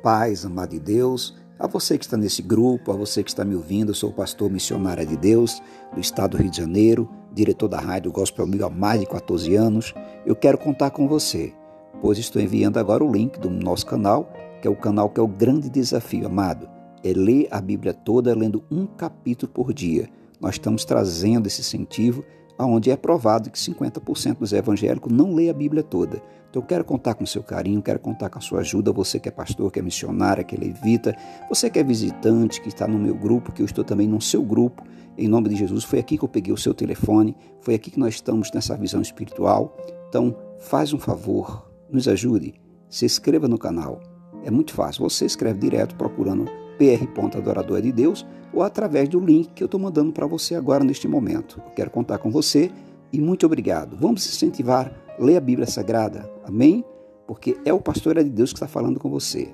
Paz, 0.03 0.45
amado 0.45 0.71
de 0.71 0.79
Deus, 0.79 1.33
a 1.57 1.65
você 1.65 1.97
que 1.97 2.03
está 2.03 2.17
nesse 2.17 2.41
grupo, 2.41 2.91
a 2.91 2.95
você 2.95 3.23
que 3.23 3.29
está 3.29 3.45
me 3.45 3.55
ouvindo, 3.55 3.91
eu 3.91 3.95
sou 3.95 4.09
o 4.09 4.13
pastor 4.13 4.51
missionário 4.51 5.07
de 5.07 5.15
Deus 5.15 5.63
do 5.93 6.01
estado 6.01 6.31
do 6.31 6.43
Rio 6.43 6.51
de 6.51 6.57
Janeiro, 6.57 7.09
diretor 7.33 7.69
da 7.69 7.79
rádio 7.79 8.11
Gospel 8.11 8.45
Mil 8.45 8.65
há 8.65 8.69
mais 8.69 8.99
de 8.99 9.05
14 9.05 9.55
anos. 9.55 9.93
Eu 10.25 10.35
quero 10.35 10.57
contar 10.57 10.91
com 10.91 11.07
você, 11.07 11.53
pois 12.01 12.17
estou 12.17 12.41
enviando 12.41 12.77
agora 12.77 13.01
o 13.01 13.09
link 13.09 13.39
do 13.39 13.49
nosso 13.49 13.85
canal, 13.85 14.29
que 14.61 14.67
é 14.67 14.69
o 14.71 14.75
canal 14.75 15.09
que 15.09 15.21
é 15.21 15.23
o 15.23 15.27
grande 15.27 15.69
desafio, 15.69 16.27
amado. 16.27 16.69
É 17.01 17.13
ler 17.13 17.47
a 17.49 17.61
Bíblia 17.61 17.93
toda 17.93 18.35
lendo 18.35 18.61
um 18.69 18.85
capítulo 18.85 19.53
por 19.53 19.73
dia. 19.73 20.09
Nós 20.41 20.55
estamos 20.55 20.83
trazendo 20.83 21.47
esse 21.47 21.61
incentivo 21.61 22.25
onde 22.59 22.91
é 22.91 22.95
provado 22.95 23.49
que 23.49 23.57
50% 23.57 24.37
dos 24.37 24.53
evangélicos 24.53 25.11
não 25.11 25.33
lê 25.33 25.49
a 25.49 25.53
Bíblia 25.53 25.83
toda. 25.83 26.21
Então 26.49 26.61
eu 26.61 26.65
quero 26.67 26.85
contar 26.85 27.15
com 27.15 27.25
seu 27.25 27.41
carinho, 27.41 27.81
quero 27.81 27.99
contar 27.99 28.29
com 28.29 28.37
a 28.37 28.41
sua 28.41 28.59
ajuda, 28.59 28.91
você 28.91 29.19
que 29.19 29.27
é 29.27 29.31
pastor, 29.31 29.71
que 29.71 29.79
é 29.79 29.81
missionário, 29.81 30.45
que 30.45 30.55
é 30.55 30.59
levita, 30.59 31.15
você 31.49 31.69
que 31.69 31.79
é 31.79 31.83
visitante, 31.83 32.61
que 32.61 32.67
está 32.67 32.87
no 32.87 32.99
meu 32.99 33.15
grupo, 33.15 33.51
que 33.51 33.61
eu 33.61 33.65
estou 33.65 33.83
também 33.83 34.07
no 34.07 34.21
seu 34.21 34.43
grupo, 34.43 34.83
em 35.17 35.27
nome 35.27 35.49
de 35.49 35.55
Jesus. 35.55 35.83
Foi 35.83 35.99
aqui 35.99 36.17
que 36.17 36.23
eu 36.23 36.29
peguei 36.29 36.53
o 36.53 36.57
seu 36.57 36.73
telefone, 36.73 37.35
foi 37.61 37.73
aqui 37.73 37.89
que 37.89 37.99
nós 37.99 38.15
estamos 38.15 38.51
nessa 38.53 38.77
visão 38.77 39.01
espiritual. 39.01 39.75
Então, 40.09 40.35
faz 40.59 40.93
um 40.93 40.99
favor, 40.99 41.67
nos 41.89 42.07
ajude, 42.07 42.53
se 42.87 43.05
inscreva 43.05 43.47
no 43.47 43.57
canal. 43.57 43.99
É 44.43 44.51
muito 44.51 44.73
fácil, 44.73 45.09
você 45.09 45.25
escreve 45.25 45.59
direto 45.59 45.95
procurando 45.95 46.45
PR. 46.83 47.37
Adorador 47.37 47.81
de 47.81 47.91
Deus 47.91 48.25
ou 48.51 48.61
através 48.61 49.07
do 49.07 49.19
link 49.19 49.53
que 49.53 49.63
eu 49.63 49.65
estou 49.65 49.79
mandando 49.79 50.11
para 50.11 50.27
você 50.27 50.53
agora 50.53 50.83
neste 50.83 51.07
momento. 51.07 51.61
Eu 51.65 51.71
quero 51.71 51.89
contar 51.89 52.17
com 52.17 52.29
você 52.29 52.69
e 53.11 53.19
muito 53.19 53.45
obrigado. 53.45 53.97
Vamos 53.99 54.25
incentivar, 54.25 54.93
ler 55.17 55.37
a 55.37 55.41
Bíblia 55.41 55.65
Sagrada. 55.65 56.29
Amém? 56.43 56.83
Porque 57.25 57.57
é 57.63 57.73
o 57.73 57.79
pastor 57.79 58.17
é 58.17 58.23
de 58.23 58.29
Deus 58.29 58.51
que 58.51 58.57
está 58.57 58.67
falando 58.67 58.99
com 58.99 59.09
você. 59.09 59.53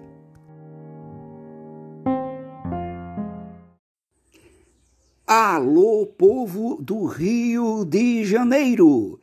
Alô, 5.25 6.07
povo 6.07 6.79
do 6.81 7.05
Rio 7.05 7.85
de 7.85 8.25
Janeiro! 8.25 9.19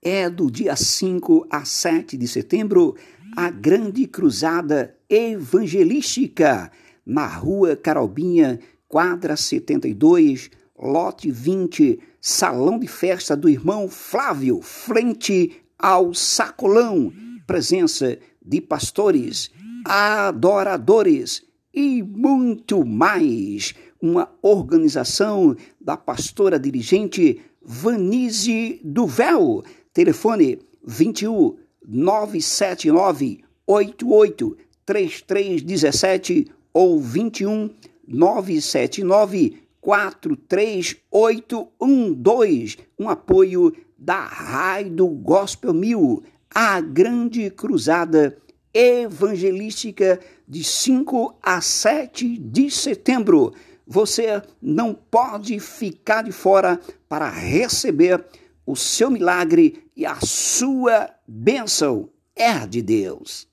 É 0.00 0.30
do 0.30 0.48
dia 0.48 0.76
5 0.76 1.48
a 1.50 1.64
7 1.64 2.16
de 2.16 2.28
setembro 2.28 2.94
a 3.36 3.50
grande 3.50 4.06
cruzada 4.06 4.96
evangelística 5.10 6.70
na 7.08 7.26
rua 7.26 7.74
Carobinha, 7.74 8.60
quadra 8.86 9.34
72, 9.34 10.50
lote 10.78 11.30
20, 11.30 11.98
salão 12.20 12.78
de 12.78 12.86
festa 12.86 13.34
do 13.34 13.48
irmão 13.48 13.88
Flávio, 13.88 14.60
frente 14.60 15.52
ao 15.78 16.12
sacolão. 16.12 17.10
Presença 17.46 18.18
de 18.44 18.60
pastores, 18.60 19.50
adoradores 19.86 21.42
e 21.72 22.02
muito 22.02 22.84
mais. 22.84 23.74
Uma 24.02 24.30
organização 24.42 25.56
da 25.80 25.96
pastora 25.96 26.58
dirigente 26.58 27.40
Vanise 27.62 28.80
Duvel. 28.84 29.64
Telefone 29.94 30.58
21 30.84 31.56
979 31.86 33.40
88 33.66 34.56
3317 34.84 36.57
ou 36.78 37.00
21 37.00 37.70
979 38.06 39.64
43812. 39.80 42.78
Um 42.96 43.08
apoio 43.08 43.74
da 43.98 44.20
Raio 44.20 45.08
Gospel 45.08 45.74
Mil, 45.74 46.22
a 46.54 46.80
grande 46.80 47.50
cruzada 47.50 48.38
evangelística 48.72 50.20
de 50.46 50.62
5 50.62 51.36
a 51.42 51.60
7 51.60 52.38
de 52.38 52.70
setembro. 52.70 53.52
Você 53.84 54.40
não 54.62 54.94
pode 54.94 55.58
ficar 55.58 56.22
de 56.22 56.30
fora 56.30 56.78
para 57.08 57.28
receber 57.28 58.24
o 58.64 58.76
seu 58.76 59.10
milagre 59.10 59.82
e 59.96 60.06
a 60.06 60.20
sua 60.20 61.10
bênção. 61.26 62.08
É 62.36 62.64
de 62.68 62.80
Deus. 62.80 63.48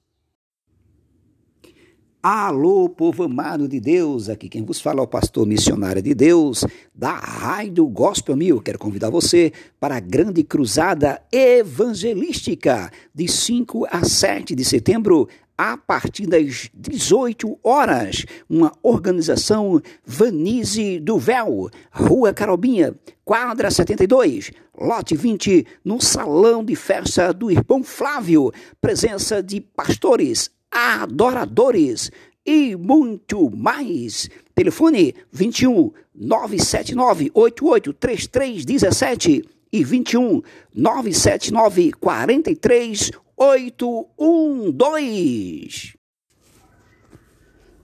Alô, 2.28 2.90
povo 2.90 3.22
amado 3.22 3.68
de 3.68 3.80
Deus, 3.80 4.30
aqui 4.30 4.50
quem 4.50 4.66
vos 4.66 4.82
fala 4.82 5.00
é 5.00 5.04
o 5.04 5.08
pastor 5.08 5.46
missionário 5.46 6.02
de 6.02 6.16
Deus 6.16 6.66
da 6.92 7.12
Raio 7.12 7.88
Gospel 7.88 8.36
Mil. 8.36 8.60
Quero 8.60 8.80
convidar 8.80 9.12
você 9.12 9.54
para 9.80 9.98
a 9.98 10.00
grande 10.00 10.44
cruzada 10.44 11.22
evangelística 11.32 12.90
de 13.14 13.28
5 13.28 13.86
a 13.92 14.04
7 14.04 14.56
de 14.56 14.66
setembro, 14.66 15.30
a 15.56 15.78
partir 15.78 16.26
das 16.26 16.68
18 16.74 17.60
horas. 17.64 18.26
Uma 18.50 18.72
organização 18.82 19.80
Vanise 20.04 21.00
do 21.00 21.20
Véu, 21.20 21.70
Rua 21.92 22.34
Carobinha, 22.34 22.96
quadra 23.24 23.70
72, 23.70 24.50
lote 24.76 25.16
20, 25.16 25.64
no 25.86 26.02
salão 26.02 26.66
de 26.66 26.76
festa 26.76 27.32
do 27.32 27.52
irmão 27.52 27.84
Flávio. 27.84 28.52
Presença 28.82 29.44
de 29.44 29.62
pastores 29.62 30.55
adoradores 30.76 32.12
e 32.46 32.76
muito 32.76 33.50
mais. 33.50 34.30
Telefone 34.54 35.16
21 35.32 35.92
979 36.14 37.32
883317 37.34 39.44
e 39.72 39.84
21 39.84 40.42
979 40.74 41.94
43 41.94 43.12
812. 43.38 46.05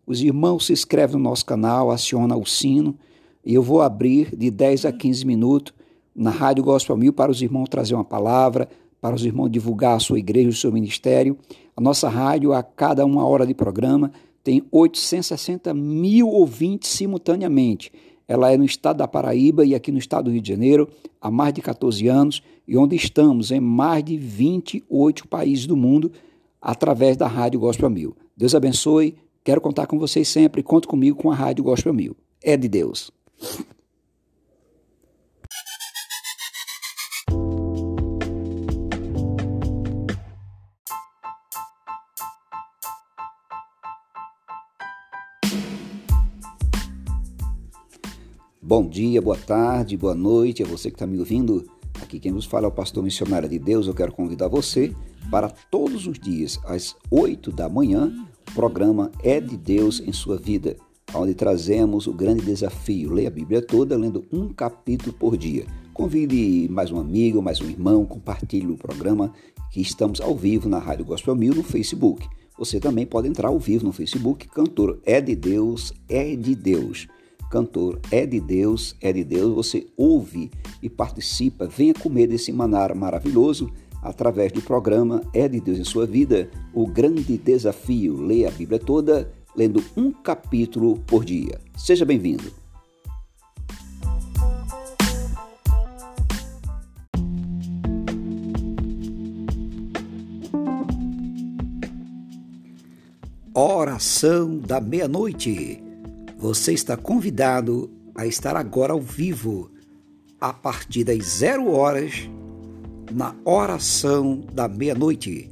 Os 0.07 0.23
irmãos 0.23 0.65
se 0.65 0.73
inscrevem 0.73 1.17
no 1.17 1.23
nosso 1.23 1.45
canal, 1.45 1.91
acionam 1.91 2.41
o 2.41 2.47
sino, 2.47 2.97
e 3.45 3.53
eu 3.53 3.61
vou 3.61 3.83
abrir 3.83 4.35
de 4.35 4.49
10 4.49 4.85
a 4.85 4.91
15 4.91 5.23
minutos 5.23 5.71
na 6.15 6.31
Rádio 6.31 6.63
Gospel 6.63 6.97
Mil 6.97 7.13
para 7.13 7.29
os 7.29 7.43
irmãos 7.43 7.69
trazer 7.69 7.93
uma 7.93 8.03
palavra, 8.03 8.67
para 9.01 9.15
os 9.15 9.25
irmãos 9.25 9.49
divulgar 9.49 9.95
a 9.95 9.99
sua 9.99 10.19
igreja, 10.19 10.49
o 10.49 10.53
seu 10.53 10.71
ministério. 10.71 11.37
A 11.75 11.81
nossa 11.81 12.09
rádio, 12.09 12.53
a 12.53 12.63
cada 12.63 13.05
uma 13.05 13.25
hora 13.25 13.45
de 13.45 13.53
programa, 13.53 14.11
tem 14.43 14.63
860 14.71 15.73
mil 15.73 16.27
ouvintes 16.29 16.89
simultaneamente. 16.89 17.91
Ela 18.27 18.51
é 18.51 18.57
no 18.57 18.65
estado 18.65 18.97
da 18.97 19.07
Paraíba 19.07 19.65
e 19.65 19.73
aqui 19.73 19.91
no 19.91 19.97
estado 19.97 20.25
do 20.25 20.31
Rio 20.31 20.41
de 20.41 20.49
Janeiro 20.49 20.89
há 21.21 21.31
mais 21.31 21.53
de 21.53 21.61
14 21.61 22.07
anos 22.07 22.41
e 22.67 22.77
onde 22.77 22.95
estamos 22.95 23.51
em 23.51 23.59
mais 23.59 24.03
de 24.03 24.17
28 24.17 25.27
países 25.27 25.65
do 25.65 25.77
mundo 25.77 26.11
através 26.61 27.15
da 27.15 27.27
Rádio 27.27 27.59
Gospel 27.59 27.89
Mil. 27.89 28.15
Deus 28.35 28.53
abençoe, 28.53 29.15
quero 29.43 29.61
contar 29.61 29.87
com 29.87 29.97
vocês 29.97 30.27
sempre, 30.27 30.61
conto 30.61 30.87
comigo 30.87 31.17
com 31.17 31.31
a 31.31 31.35
Rádio 31.35 31.63
Gospel 31.63 31.93
Mil. 31.93 32.15
É 32.43 32.57
de 32.57 32.67
Deus. 32.67 33.11
Bom 48.67 48.85
dia, 48.85 49.21
boa 49.21 49.37
tarde, 49.37 49.95
boa 49.95 50.13
noite 50.13 50.61
a 50.61 50.65
você 50.65 50.89
que 50.89 50.97
está 50.97 51.07
me 51.07 51.17
ouvindo. 51.17 51.65
Aqui 52.01 52.19
quem 52.19 52.33
nos 52.33 52.43
fala 52.43 52.65
é 52.65 52.67
o 52.67 52.71
pastor 52.71 53.01
missionário 53.01 53.47
de 53.47 53.57
Deus. 53.57 53.87
Eu 53.87 53.93
quero 53.93 54.11
convidar 54.11 54.49
você 54.49 54.93
para 55.31 55.47
todos 55.47 56.05
os 56.05 56.19
dias, 56.19 56.59
às 56.65 56.93
8 57.09 57.49
da 57.49 57.69
manhã, 57.69 58.11
o 58.51 58.53
programa 58.53 59.09
É 59.23 59.39
de 59.39 59.55
Deus 59.55 60.01
em 60.05 60.11
Sua 60.11 60.35
Vida, 60.35 60.75
onde 61.13 61.33
trazemos 61.33 62.07
o 62.07 62.13
grande 62.13 62.43
desafio. 62.43 63.13
Leia 63.13 63.29
a 63.29 63.31
Bíblia 63.31 63.61
toda, 63.61 63.95
lendo 63.95 64.25
um 64.33 64.49
capítulo 64.49 65.13
por 65.13 65.37
dia. 65.37 65.65
Convide 65.93 66.67
mais 66.69 66.91
um 66.91 66.99
amigo, 66.99 67.41
mais 67.41 67.61
um 67.61 67.69
irmão, 67.69 68.05
compartilhe 68.05 68.67
o 68.67 68.77
programa 68.77 69.31
que 69.71 69.79
estamos 69.79 70.19
ao 70.19 70.35
vivo 70.35 70.67
na 70.67 70.77
Rádio 70.77 71.05
Gospel 71.05 71.37
Mil 71.37 71.55
no 71.55 71.63
Facebook. 71.63 72.27
Você 72.59 72.81
também 72.81 73.05
pode 73.05 73.29
entrar 73.29 73.47
ao 73.47 73.59
vivo 73.59 73.85
no 73.85 73.93
Facebook, 73.93 74.45
cantor 74.49 74.99
É 75.05 75.21
de 75.21 75.37
Deus, 75.37 75.93
É 76.09 76.35
de 76.35 76.53
Deus 76.53 77.07
cantor 77.49 77.99
é 78.11 78.25
de 78.25 78.39
Deus, 78.39 78.95
é 79.01 79.11
de 79.11 79.23
Deus, 79.23 79.53
você 79.53 79.87
ouve 79.95 80.51
e 80.81 80.89
participa, 80.89 81.67
venha 81.67 81.93
comer 81.93 82.27
desse 82.27 82.51
manar 82.51 82.93
maravilhoso 82.93 83.71
através 84.01 84.51
do 84.51 84.61
programa 84.61 85.21
É 85.33 85.47
de 85.47 85.59
Deus 85.59 85.79
em 85.79 85.83
sua 85.83 86.05
vida, 86.05 86.49
o 86.73 86.87
grande 86.87 87.37
desafio, 87.37 88.21
leia 88.21 88.47
a 88.47 88.51
Bíblia 88.51 88.79
toda, 88.79 89.31
lendo 89.55 89.83
um 89.95 90.11
capítulo 90.11 90.99
por 91.07 91.25
dia. 91.25 91.59
Seja 91.77 92.05
bem-vindo. 92.05 92.51
Oração 103.53 104.59
da 104.59 104.79
meia-noite. 104.79 105.86
Você 106.39 106.71
está 106.71 106.95
convidado 106.95 107.89
a 108.13 108.27
estar 108.27 108.55
agora 108.55 108.93
ao 108.93 109.01
vivo, 109.01 109.71
a 110.39 110.53
partir 110.53 111.03
das 111.03 111.23
zero 111.23 111.71
horas, 111.71 112.29
na 113.11 113.33
oração 113.43 114.45
da 114.53 114.67
meia-noite. 114.67 115.49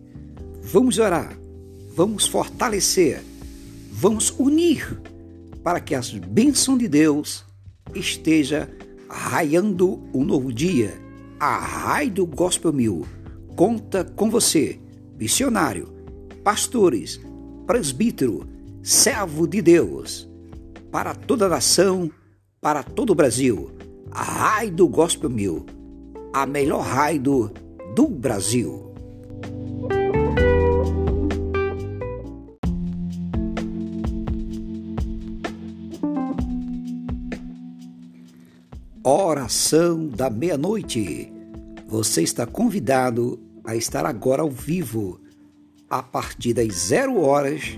Vamos 0.61 0.99
orar, 0.99 1.35
vamos 1.95 2.27
fortalecer, 2.27 3.23
vamos 3.91 4.29
unir 4.37 5.01
para 5.63 5.79
que 5.79 5.95
as 5.95 6.11
bênçãos 6.11 6.77
de 6.77 6.87
Deus 6.87 7.43
esteja 7.95 8.69
raiando 9.09 10.03
um 10.13 10.23
novo 10.23 10.53
dia. 10.53 10.93
A 11.39 11.57
Raio 11.57 12.11
do 12.11 12.25
Gospel 12.27 12.71
Mil 12.71 13.07
conta 13.55 14.03
com 14.03 14.29
você, 14.29 14.79
missionário, 15.17 15.91
pastores, 16.43 17.19
presbítero, 17.65 18.47
servo 18.83 19.47
de 19.47 19.63
Deus 19.63 20.34
para 20.95 21.13
toda 21.13 21.47
a 21.47 21.49
nação, 21.49 22.09
para 22.61 22.81
todo 22.81 23.09
o 23.09 23.15
Brasil. 23.15 23.69
A 24.11 24.23
Raio 24.23 24.71
do 24.71 24.87
Gospel 24.87 25.29
Mil, 25.29 25.65
a 26.31 26.45
melhor 26.45 26.79
raio 26.83 27.51
do 27.93 28.07
Brasil. 28.07 28.93
Oração 39.03 40.07
da 40.07 40.29
meia-noite. 40.29 41.29
Você 41.87 42.21
está 42.21 42.45
convidado 42.45 43.37
a 43.65 43.75
estar 43.75 44.05
agora 44.05 44.43
ao 44.43 44.49
vivo, 44.49 45.19
a 45.89 46.01
partir 46.01 46.53
das 46.53 46.73
zero 46.73 47.19
horas 47.19 47.77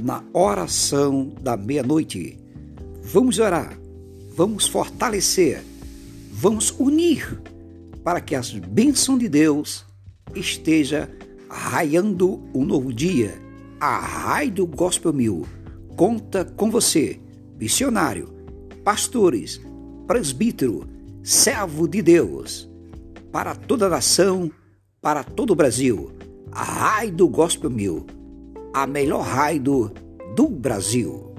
na 0.00 0.22
oração 0.32 1.32
da 1.40 1.56
meia-noite. 1.56 2.38
Vamos 3.02 3.38
orar, 3.38 3.78
vamos 4.34 4.66
fortalecer, 4.66 5.62
vamos 6.30 6.74
unir 6.78 7.40
para 8.02 8.20
que 8.20 8.34
as 8.34 8.52
bênçãos 8.52 9.18
de 9.18 9.28
Deus 9.28 9.84
esteja 10.34 11.10
raiando 11.48 12.42
um 12.54 12.64
novo 12.64 12.92
dia. 12.92 13.42
A 13.80 13.98
Raio 13.98 14.50
do 14.50 14.66
Gospel 14.66 15.12
Mil 15.12 15.46
conta 15.96 16.44
com 16.44 16.70
você, 16.70 17.20
missionário, 17.58 18.32
pastores, 18.82 19.60
presbítero, 20.06 20.86
servo 21.22 21.86
de 21.86 22.02
Deus, 22.02 22.68
para 23.30 23.54
toda 23.54 23.86
a 23.86 23.90
nação, 23.90 24.50
para 25.00 25.22
todo 25.22 25.52
o 25.52 25.56
Brasil. 25.56 26.12
A 26.50 26.62
Raio 26.62 27.12
do 27.12 27.28
Gospel 27.28 27.70
Mil 27.70 28.06
a 28.74 28.88
melhor 28.88 29.22
raio 29.22 29.92
do 30.34 30.48
Brasil. 30.48 31.32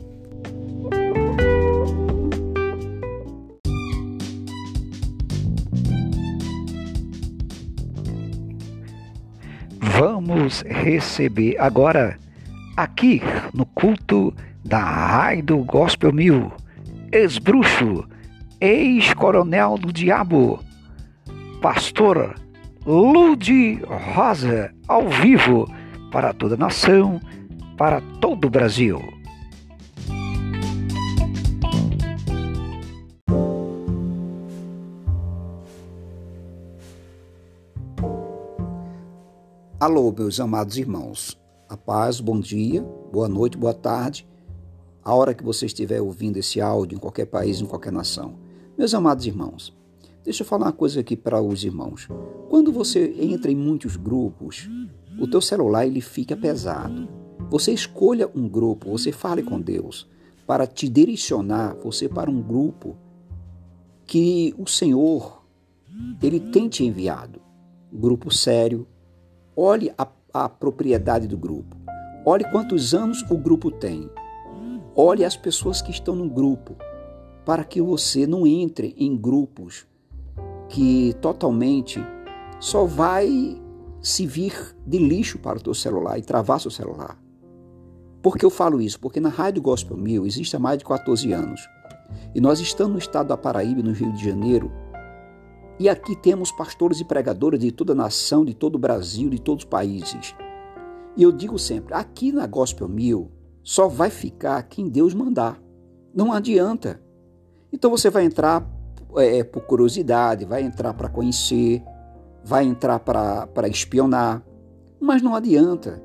Vamos 9.82 10.62
receber 10.62 11.58
agora, 11.60 12.18
aqui 12.78 13.22
no 13.54 13.66
culto 13.66 14.34
da 14.64 14.80
Raio 14.80 15.58
Gospel 15.66 16.14
Mil, 16.14 16.52
ex-bruxo, 17.12 18.06
ex-coronel 18.62 19.78
do 19.78 19.92
diabo, 19.92 20.64
pastor 21.62 22.36
Lude 22.86 23.82
Rosa, 24.14 24.72
ao 24.88 25.10
vivo, 25.10 25.68
para 26.12 26.34
toda 26.34 26.56
a 26.56 26.58
nação, 26.58 27.20
para 27.78 28.02
todo 28.20 28.46
o 28.46 28.50
Brasil. 28.50 29.00
Alô, 39.78 40.12
meus 40.18 40.40
amados 40.40 40.78
irmãos. 40.78 41.38
A 41.70 41.78
paz, 41.78 42.20
bom 42.20 42.40
dia, 42.40 42.82
boa 43.12 43.28
noite, 43.28 43.58
boa 43.58 43.74
tarde. 43.74 44.26
A 45.04 45.14
hora 45.14 45.34
que 45.34 45.44
você 45.44 45.68
estiver 45.68 46.02
ouvindo 46.02 46.38
esse 46.38 46.60
áudio 46.60 46.96
em 46.96 47.00
qualquer 47.00 47.26
país, 47.26 47.62
em 47.62 47.66
qualquer 47.66 47.92
nação. 47.92 48.36
Meus 48.78 48.94
amados 48.94 49.28
irmãos, 49.28 49.76
deixa 50.24 50.42
eu 50.42 50.48
falar 50.48 50.66
uma 50.66 50.72
coisa 50.72 51.02
aqui 51.02 51.16
para 51.16 51.42
os 51.42 51.64
irmãos. 51.64 52.08
Quando 52.50 52.72
você 52.72 53.16
entra 53.20 53.52
em 53.52 53.56
muitos 53.56 53.96
grupos, 53.96 54.68
o 55.20 55.28
teu 55.28 55.42
celular 55.42 55.86
ele 55.86 56.02
fica 56.02 56.36
pesado. 56.36 57.08
Você 57.50 57.72
escolha 57.72 58.30
um 58.34 58.48
grupo, 58.48 58.90
você 58.90 59.12
fale 59.12 59.44
com 59.44 59.60
Deus 59.60 60.08
para 60.48 60.68
te 60.68 60.88
direcionar 60.88 61.76
você 61.84 62.08
para 62.08 62.30
um 62.30 62.42
grupo 62.42 62.96
que 64.06 64.54
o 64.58 64.68
Senhor 64.68 65.44
ele 66.22 66.40
tem 66.40 66.68
te 66.68 66.84
enviado. 66.84 67.42
grupo 67.92 68.34
sério, 68.34 68.88
Olhe 69.58 69.90
a, 69.98 70.06
a 70.34 70.50
propriedade 70.50 71.28
do 71.30 71.38
grupo. 71.38 71.78
Olhe 72.26 72.44
quantos 72.52 72.94
anos 72.94 73.24
o 73.30 73.38
grupo 73.38 73.72
tem. 73.72 74.10
Olhe 74.94 75.24
as 75.24 75.38
pessoas 75.38 75.82
que 75.82 75.92
estão 75.92 76.14
no 76.14 76.30
grupo, 76.30 76.76
para 77.46 77.64
que 77.64 77.82
você 77.82 78.28
não 78.28 78.46
entre 78.46 78.94
em 78.98 79.16
grupos 79.16 79.86
que 80.68 81.14
totalmente 81.22 82.04
só 82.60 82.84
vai 82.86 83.62
se 84.06 84.28
vir 84.28 84.54
de 84.86 85.00
lixo 85.00 85.40
para 85.40 85.58
o 85.58 85.62
teu 85.62 85.74
celular 85.74 86.20
e 86.20 86.22
travar 86.22 86.60
seu 86.60 86.70
celular. 86.70 87.20
Por 88.22 88.38
que 88.38 88.46
eu 88.46 88.52
falo 88.52 88.80
isso? 88.80 89.00
Porque 89.00 89.20
na 89.20 89.30
Rádio 89.30 89.64
Gospel 89.64 89.98
Mil 89.98 90.28
existe 90.28 90.56
há 90.56 90.60
mais 90.60 90.78
de 90.78 90.86
14 90.86 91.34
anos. 91.34 91.68
E 92.36 92.40
nós 92.40 92.60
estamos 92.60 92.94
no 92.94 93.00
estado 93.00 93.30
da 93.30 93.38
Paraíba, 93.38 93.82
no 93.82 93.94
Rio 93.94 94.14
de 94.14 94.24
Janeiro, 94.24 94.72
e 95.80 95.90
aqui 95.90 96.16
temos 96.16 96.52
pastores 96.52 97.00
e 97.00 97.04
pregadores 97.04 97.60
de 97.60 97.72
toda 97.72 97.94
a 97.94 97.96
nação, 97.96 98.46
de 98.46 98.54
todo 98.54 98.76
o 98.76 98.80
Brasil, 98.80 99.28
de 99.28 99.42
todos 99.42 99.64
os 99.64 99.70
países. 99.70 100.36
E 101.18 101.24
eu 101.24 101.32
digo 101.32 101.58
sempre: 101.58 101.96
aqui 101.96 102.32
na 102.32 102.46
Gospel 102.46 102.88
Mil 102.88 103.32
só 103.64 103.88
vai 103.88 104.12
ficar 104.12 104.62
quem 104.64 104.88
Deus 104.88 105.16
mandar. 105.16 105.60
Não 106.14 106.32
adianta. 106.32 107.02
Então 107.74 107.90
você 107.90 108.12
vai 108.12 108.24
entrar 108.24 108.70
é, 109.18 109.44
por 109.44 109.64
curiosidade, 109.64 110.46
vai 110.46 110.62
entrar 110.62 110.94
para 110.94 111.10
conhecer, 111.10 111.84
vai 112.46 112.64
entrar 112.64 113.00
para 113.00 113.68
espionar. 113.68 114.46
Mas 115.02 115.22
não 115.24 115.34
adianta. 115.34 116.02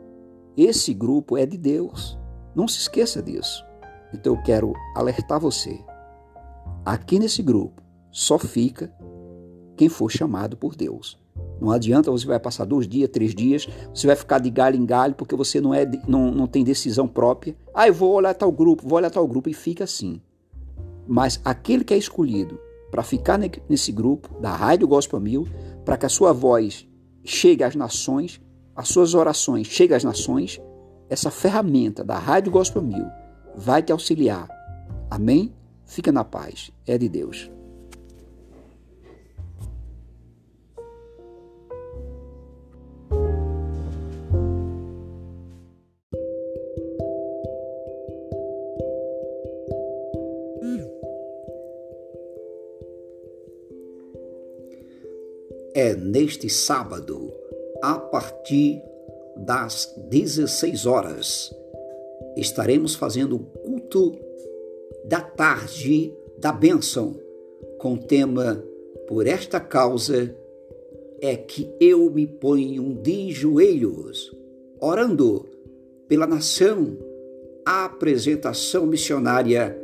Esse 0.57 0.95
grupo 0.95 1.37
é 1.37 1.45
de 1.45 1.59
Deus. 1.59 2.19
Não 2.55 2.67
se 2.67 2.79
esqueça 2.79 3.23
disso. 3.23 3.63
Então 4.13 4.35
eu 4.35 4.43
quero 4.43 4.73
alertar 4.97 5.39
você. 5.39 5.79
Aqui 6.85 7.19
nesse 7.19 7.43
grupo 7.43 7.83
só 8.11 8.39
fica 8.39 8.93
quem 9.77 9.91
for 9.91 10.11
chamado 10.11 10.57
por 10.57 10.75
Deus. 10.75 11.21
Não 11.61 11.71
adianta 11.71 12.11
você 12.11 12.27
vai 12.27 12.41
passar 12.41 12.65
dois 12.65 12.89
dias, 12.89 13.11
três 13.11 13.35
dias, 13.35 13.69
você 13.95 14.07
vai 14.07 14.17
ficar 14.17 14.39
de 14.39 14.51
galho 14.51 14.77
em 14.77 14.87
galho 14.87 15.15
porque 15.15 15.37
você 15.37 15.61
não, 15.61 15.75
é, 15.75 15.87
não, 16.09 16.31
não 16.31 16.47
tem 16.47 16.65
decisão 16.65 17.07
própria. 17.07 17.55
Ah, 17.75 17.87
eu 17.87 17.95
vou 17.95 18.13
olhar 18.15 18.35
tal 18.35 18.51
grupo, 18.51 18.89
vou 18.89 18.97
olhar 18.97 19.11
tal 19.11 19.29
grupo 19.29 19.51
e 19.51 19.55
fica 19.55 19.85
assim. 19.85 20.21
Mas 21.07 21.39
aquele 21.45 21.85
que 21.85 21.93
é 21.93 21.99
escolhido 21.99 22.59
para 22.91 23.03
ficar 23.03 23.39
nesse 23.69 23.93
grupo 23.93 24.41
da 24.41 24.55
Rádio 24.55 24.89
Gospel 24.89 25.21
Mil, 25.21 25.49
para 25.85 25.97
que 25.97 26.07
a 26.07 26.09
sua 26.09 26.33
voz 26.33 26.87
chegue 27.25 27.63
às 27.63 27.75
nações, 27.75 28.41
as 28.75 28.89
suas 28.89 29.15
orações 29.15 29.67
cheguem 29.67 29.97
às 29.97 30.05
nações, 30.05 30.61
essa 31.09 31.31
ferramenta 31.31 32.05
da 32.05 32.19
Rádio 32.19 32.53
Gospel 32.53 32.83
Mil 32.83 33.07
vai 33.57 33.83
te 33.83 33.93
auxiliar. 33.93 34.49
Amém? 35.11 35.53
Fica 35.85 36.13
na 36.13 36.25
paz. 36.25 36.71
É 36.87 36.97
de 36.97 37.09
Deus. 37.09 37.51
Neste 56.11 56.49
sábado, 56.51 57.33
a 57.81 57.97
partir 57.97 58.83
das 59.37 59.95
16 60.09 60.85
horas. 60.85 61.55
Estaremos 62.37 62.97
fazendo 62.97 63.37
o 63.37 63.39
culto 63.39 64.19
da 65.05 65.21
tarde 65.21 66.13
da 66.39 66.53
bênção, 66.53 67.15
com 67.79 67.95
o 67.95 67.99
tema 67.99 68.63
Por 69.07 69.27
esta 69.27 69.61
causa 69.61 70.35
é 71.21 71.37
que 71.37 71.71
eu 71.81 72.11
me 72.11 72.27
ponho 72.27 72.95
de 72.95 73.31
joelhos, 73.31 74.37
orando 74.81 75.47
pela 76.09 76.27
nação. 76.27 76.97
A 77.65 77.85
apresentação 77.85 78.87
missionária 78.87 79.77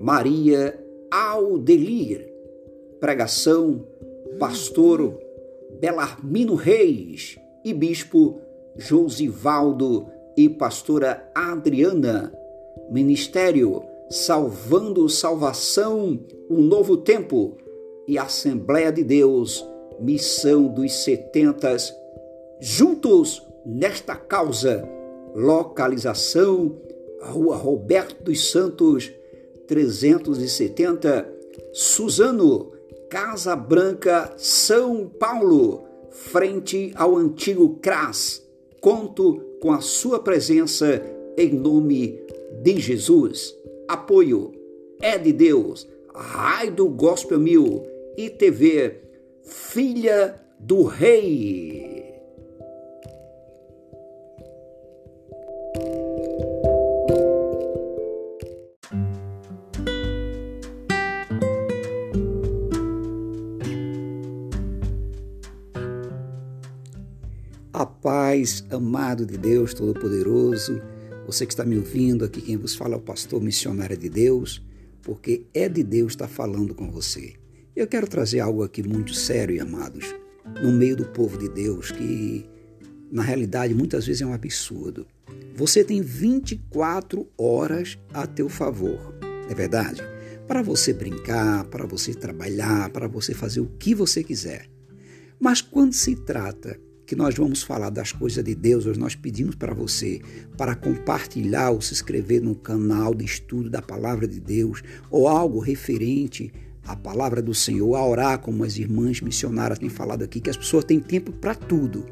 Maria 0.00 0.78
Aldelir, 1.10 2.32
pregação 3.00 3.86
pastor 4.38 5.18
Belarmino 5.80 6.54
Reis 6.54 7.38
e 7.64 7.72
bispo 7.72 8.40
Josivaldo 8.76 10.06
e 10.36 10.48
pastora 10.48 11.30
Adriana. 11.34 12.32
Ministério 12.90 13.82
Salvando 14.10 15.08
Salvação, 15.08 16.20
um 16.50 16.60
novo 16.60 16.98
tempo 16.98 17.56
e 18.06 18.18
Assembleia 18.18 18.92
de 18.92 19.02
Deus, 19.02 19.66
missão 19.98 20.68
dos 20.68 20.92
setentas, 21.04 21.92
juntos 22.60 23.42
nesta 23.64 24.14
causa. 24.14 24.88
Localização, 25.34 26.76
Rua 27.20 27.56
Roberto 27.56 28.22
dos 28.22 28.50
Santos, 28.50 29.10
370, 29.66 31.28
Suzano, 31.72 32.73
Casa 33.14 33.54
Branca, 33.54 34.34
São 34.36 35.06
Paulo, 35.06 35.84
frente 36.10 36.92
ao 36.96 37.16
antigo 37.16 37.78
CRAS. 37.80 38.44
Conto 38.80 39.40
com 39.62 39.70
a 39.70 39.80
sua 39.80 40.18
presença 40.18 41.00
em 41.38 41.54
nome 41.54 42.18
de 42.60 42.80
Jesus. 42.80 43.54
Apoio 43.86 44.50
é 45.00 45.16
de 45.16 45.32
Deus. 45.32 45.86
Raio 46.12 46.72
do 46.72 46.88
Gospel 46.88 47.38
Mil 47.38 47.84
e 48.16 48.28
TV 48.28 49.02
Filha 49.44 50.34
do 50.58 50.82
Rei. 50.82 51.93
Amado 68.70 69.24
de 69.24 69.36
Deus 69.36 69.74
Todo-Poderoso, 69.74 70.80
você 71.26 71.46
que 71.46 71.52
está 71.52 71.64
me 71.64 71.78
ouvindo 71.78 72.24
aqui, 72.24 72.40
quem 72.40 72.56
vos 72.56 72.74
fala 72.74 72.94
é 72.94 72.98
o 72.98 73.00
pastor 73.00 73.40
missionário 73.40 73.96
de 73.96 74.08
Deus, 74.08 74.62
porque 75.02 75.46
é 75.54 75.68
de 75.68 75.82
Deus 75.82 76.12
estar 76.12 76.28
falando 76.28 76.74
com 76.74 76.90
você. 76.90 77.34
Eu 77.74 77.86
quero 77.86 78.06
trazer 78.06 78.40
algo 78.40 78.62
aqui 78.62 78.82
muito 78.86 79.14
sério, 79.14 79.62
amados, 79.62 80.14
no 80.62 80.70
meio 80.70 80.96
do 80.96 81.06
povo 81.06 81.38
de 81.38 81.48
Deus, 81.48 81.90
que 81.90 82.44
na 83.10 83.22
realidade 83.22 83.74
muitas 83.74 84.06
vezes 84.06 84.22
é 84.22 84.26
um 84.26 84.34
absurdo. 84.34 85.06
Você 85.56 85.82
tem 85.82 86.02
24 86.02 87.26
horas 87.38 87.98
a 88.12 88.26
teu 88.26 88.48
favor, 88.48 89.14
é 89.48 89.54
verdade? 89.54 90.02
Para 90.46 90.62
você 90.62 90.92
brincar, 90.92 91.64
para 91.64 91.86
você 91.86 92.12
trabalhar, 92.12 92.90
para 92.90 93.08
você 93.08 93.32
fazer 93.32 93.60
o 93.60 93.70
que 93.78 93.94
você 93.94 94.22
quiser. 94.22 94.68
Mas 95.40 95.60
quando 95.62 95.94
se 95.94 96.14
trata 96.16 96.78
que 97.06 97.14
nós 97.14 97.34
vamos 97.34 97.62
falar 97.62 97.90
das 97.90 98.12
coisas 98.12 98.42
de 98.42 98.54
Deus, 98.54 98.86
hoje 98.86 98.98
nós 98.98 99.14
pedimos 99.14 99.54
para 99.54 99.74
você 99.74 100.20
para 100.56 100.74
compartilhar 100.74 101.70
ou 101.70 101.80
se 101.80 101.92
inscrever 101.92 102.40
no 102.40 102.54
canal 102.54 103.14
de 103.14 103.24
estudo 103.24 103.68
da 103.68 103.82
palavra 103.82 104.26
de 104.26 104.40
Deus 104.40 104.82
ou 105.10 105.28
algo 105.28 105.58
referente 105.58 106.52
à 106.86 106.96
palavra 106.96 107.42
do 107.42 107.54
Senhor, 107.54 107.94
a 107.94 108.06
orar 108.06 108.38
como 108.38 108.64
as 108.64 108.76
irmãs 108.76 109.20
missionárias 109.20 109.78
têm 109.78 109.88
falado 109.88 110.22
aqui, 110.22 110.40
que 110.40 110.50
as 110.50 110.56
pessoas 110.56 110.84
têm 110.84 111.00
tempo 111.00 111.32
para 111.32 111.54
tudo. 111.54 112.06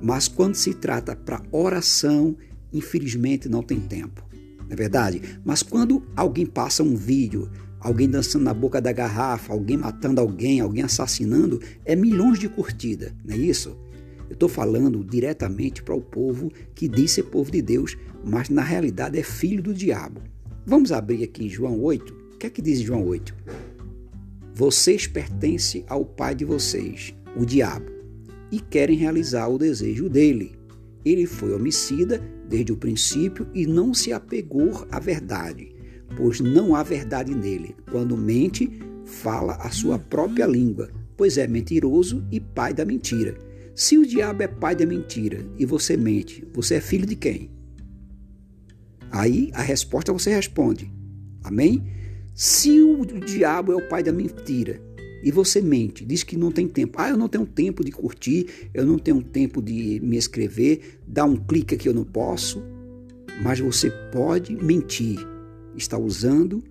Mas 0.00 0.28
quando 0.28 0.54
se 0.54 0.74
trata 0.74 1.14
para 1.14 1.42
oração, 1.52 2.36
infelizmente 2.72 3.48
não 3.48 3.62
tem 3.62 3.80
tempo. 3.80 4.24
Não 4.60 4.70
é 4.70 4.76
verdade? 4.76 5.20
Mas 5.44 5.62
quando 5.62 6.02
alguém 6.16 6.46
passa 6.46 6.82
um 6.82 6.96
vídeo, 6.96 7.50
alguém 7.80 8.08
dançando 8.08 8.44
na 8.44 8.54
boca 8.54 8.80
da 8.80 8.92
garrafa, 8.92 9.52
alguém 9.52 9.76
matando 9.76 10.20
alguém, 10.20 10.60
alguém 10.60 10.84
assassinando, 10.84 11.60
é 11.84 11.96
milhões 11.96 12.38
de 12.38 12.48
curtida, 12.48 13.14
não 13.24 13.34
é 13.34 13.38
isso? 13.38 13.76
Eu 14.30 14.34
estou 14.34 14.48
falando 14.48 15.02
diretamente 15.02 15.82
para 15.82 15.94
o 15.94 16.00
povo 16.00 16.52
que 16.72 16.86
diz 16.86 17.10
ser 17.10 17.24
povo 17.24 17.50
de 17.50 17.60
Deus, 17.60 17.98
mas 18.24 18.48
na 18.48 18.62
realidade 18.62 19.18
é 19.18 19.24
filho 19.24 19.60
do 19.60 19.74
diabo. 19.74 20.22
Vamos 20.64 20.92
abrir 20.92 21.24
aqui 21.24 21.48
João 21.48 21.80
8. 21.80 22.14
O 22.34 22.38
que 22.38 22.46
é 22.46 22.50
que 22.50 22.62
diz 22.62 22.80
João 22.80 23.04
8? 23.04 23.34
Vocês 24.54 25.08
pertencem 25.08 25.84
ao 25.88 26.04
pai 26.04 26.36
de 26.36 26.44
vocês, 26.44 27.12
o 27.36 27.44
diabo, 27.44 27.90
e 28.52 28.60
querem 28.60 28.96
realizar 28.96 29.48
o 29.48 29.58
desejo 29.58 30.08
dele. 30.08 30.52
Ele 31.04 31.26
foi 31.26 31.52
homicida 31.52 32.22
desde 32.48 32.72
o 32.72 32.76
princípio 32.76 33.48
e 33.52 33.66
não 33.66 33.92
se 33.92 34.12
apegou 34.12 34.86
à 34.92 35.00
verdade, 35.00 35.74
pois 36.16 36.38
não 36.38 36.76
há 36.76 36.84
verdade 36.84 37.34
nele. 37.34 37.74
Quando 37.90 38.16
mente, 38.16 38.70
fala 39.04 39.54
a 39.54 39.70
sua 39.70 39.98
própria 39.98 40.46
língua, 40.46 40.88
pois 41.16 41.36
é 41.36 41.48
mentiroso 41.48 42.24
e 42.30 42.38
pai 42.38 42.72
da 42.72 42.84
mentira. 42.84 43.49
Se 43.80 43.96
o 43.96 44.04
diabo 44.04 44.42
é 44.42 44.46
pai 44.46 44.76
da 44.76 44.84
mentira 44.84 45.42
e 45.58 45.64
você 45.64 45.96
mente, 45.96 46.46
você 46.52 46.74
é 46.74 46.80
filho 46.82 47.06
de 47.06 47.16
quem? 47.16 47.50
Aí 49.10 49.50
a 49.54 49.62
resposta 49.62 50.12
você 50.12 50.28
responde. 50.34 50.92
Amém? 51.42 51.82
Se 52.34 52.78
o 52.82 53.06
diabo 53.06 53.72
é 53.72 53.76
o 53.76 53.88
pai 53.88 54.02
da 54.02 54.12
mentira 54.12 54.82
e 55.24 55.30
você 55.30 55.62
mente, 55.62 56.04
diz 56.04 56.22
que 56.22 56.36
não 56.36 56.52
tem 56.52 56.68
tempo. 56.68 57.00
Ah, 57.00 57.08
eu 57.08 57.16
não 57.16 57.26
tenho 57.26 57.46
tempo 57.46 57.82
de 57.82 57.90
curtir, 57.90 58.68
eu 58.74 58.84
não 58.84 58.98
tenho 58.98 59.22
tempo 59.22 59.62
de 59.62 59.98
me 60.02 60.18
escrever, 60.18 61.00
dá 61.06 61.24
um 61.24 61.36
clique 61.36 61.74
que 61.78 61.88
eu 61.88 61.94
não 61.94 62.04
posso. 62.04 62.62
Mas 63.42 63.60
você 63.60 63.90
pode 64.12 64.54
mentir, 64.62 65.26
está 65.74 65.96
usando 65.96 66.62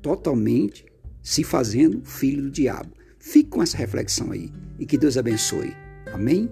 totalmente, 0.00 0.86
se 1.20 1.42
fazendo 1.42 2.04
filho 2.04 2.44
do 2.44 2.50
diabo. 2.52 2.92
Fique 3.18 3.50
com 3.50 3.64
essa 3.64 3.76
reflexão 3.76 4.30
aí 4.30 4.48
e 4.78 4.86
que 4.86 4.96
Deus 4.96 5.16
abençoe. 5.16 5.81
Amém? 6.12 6.50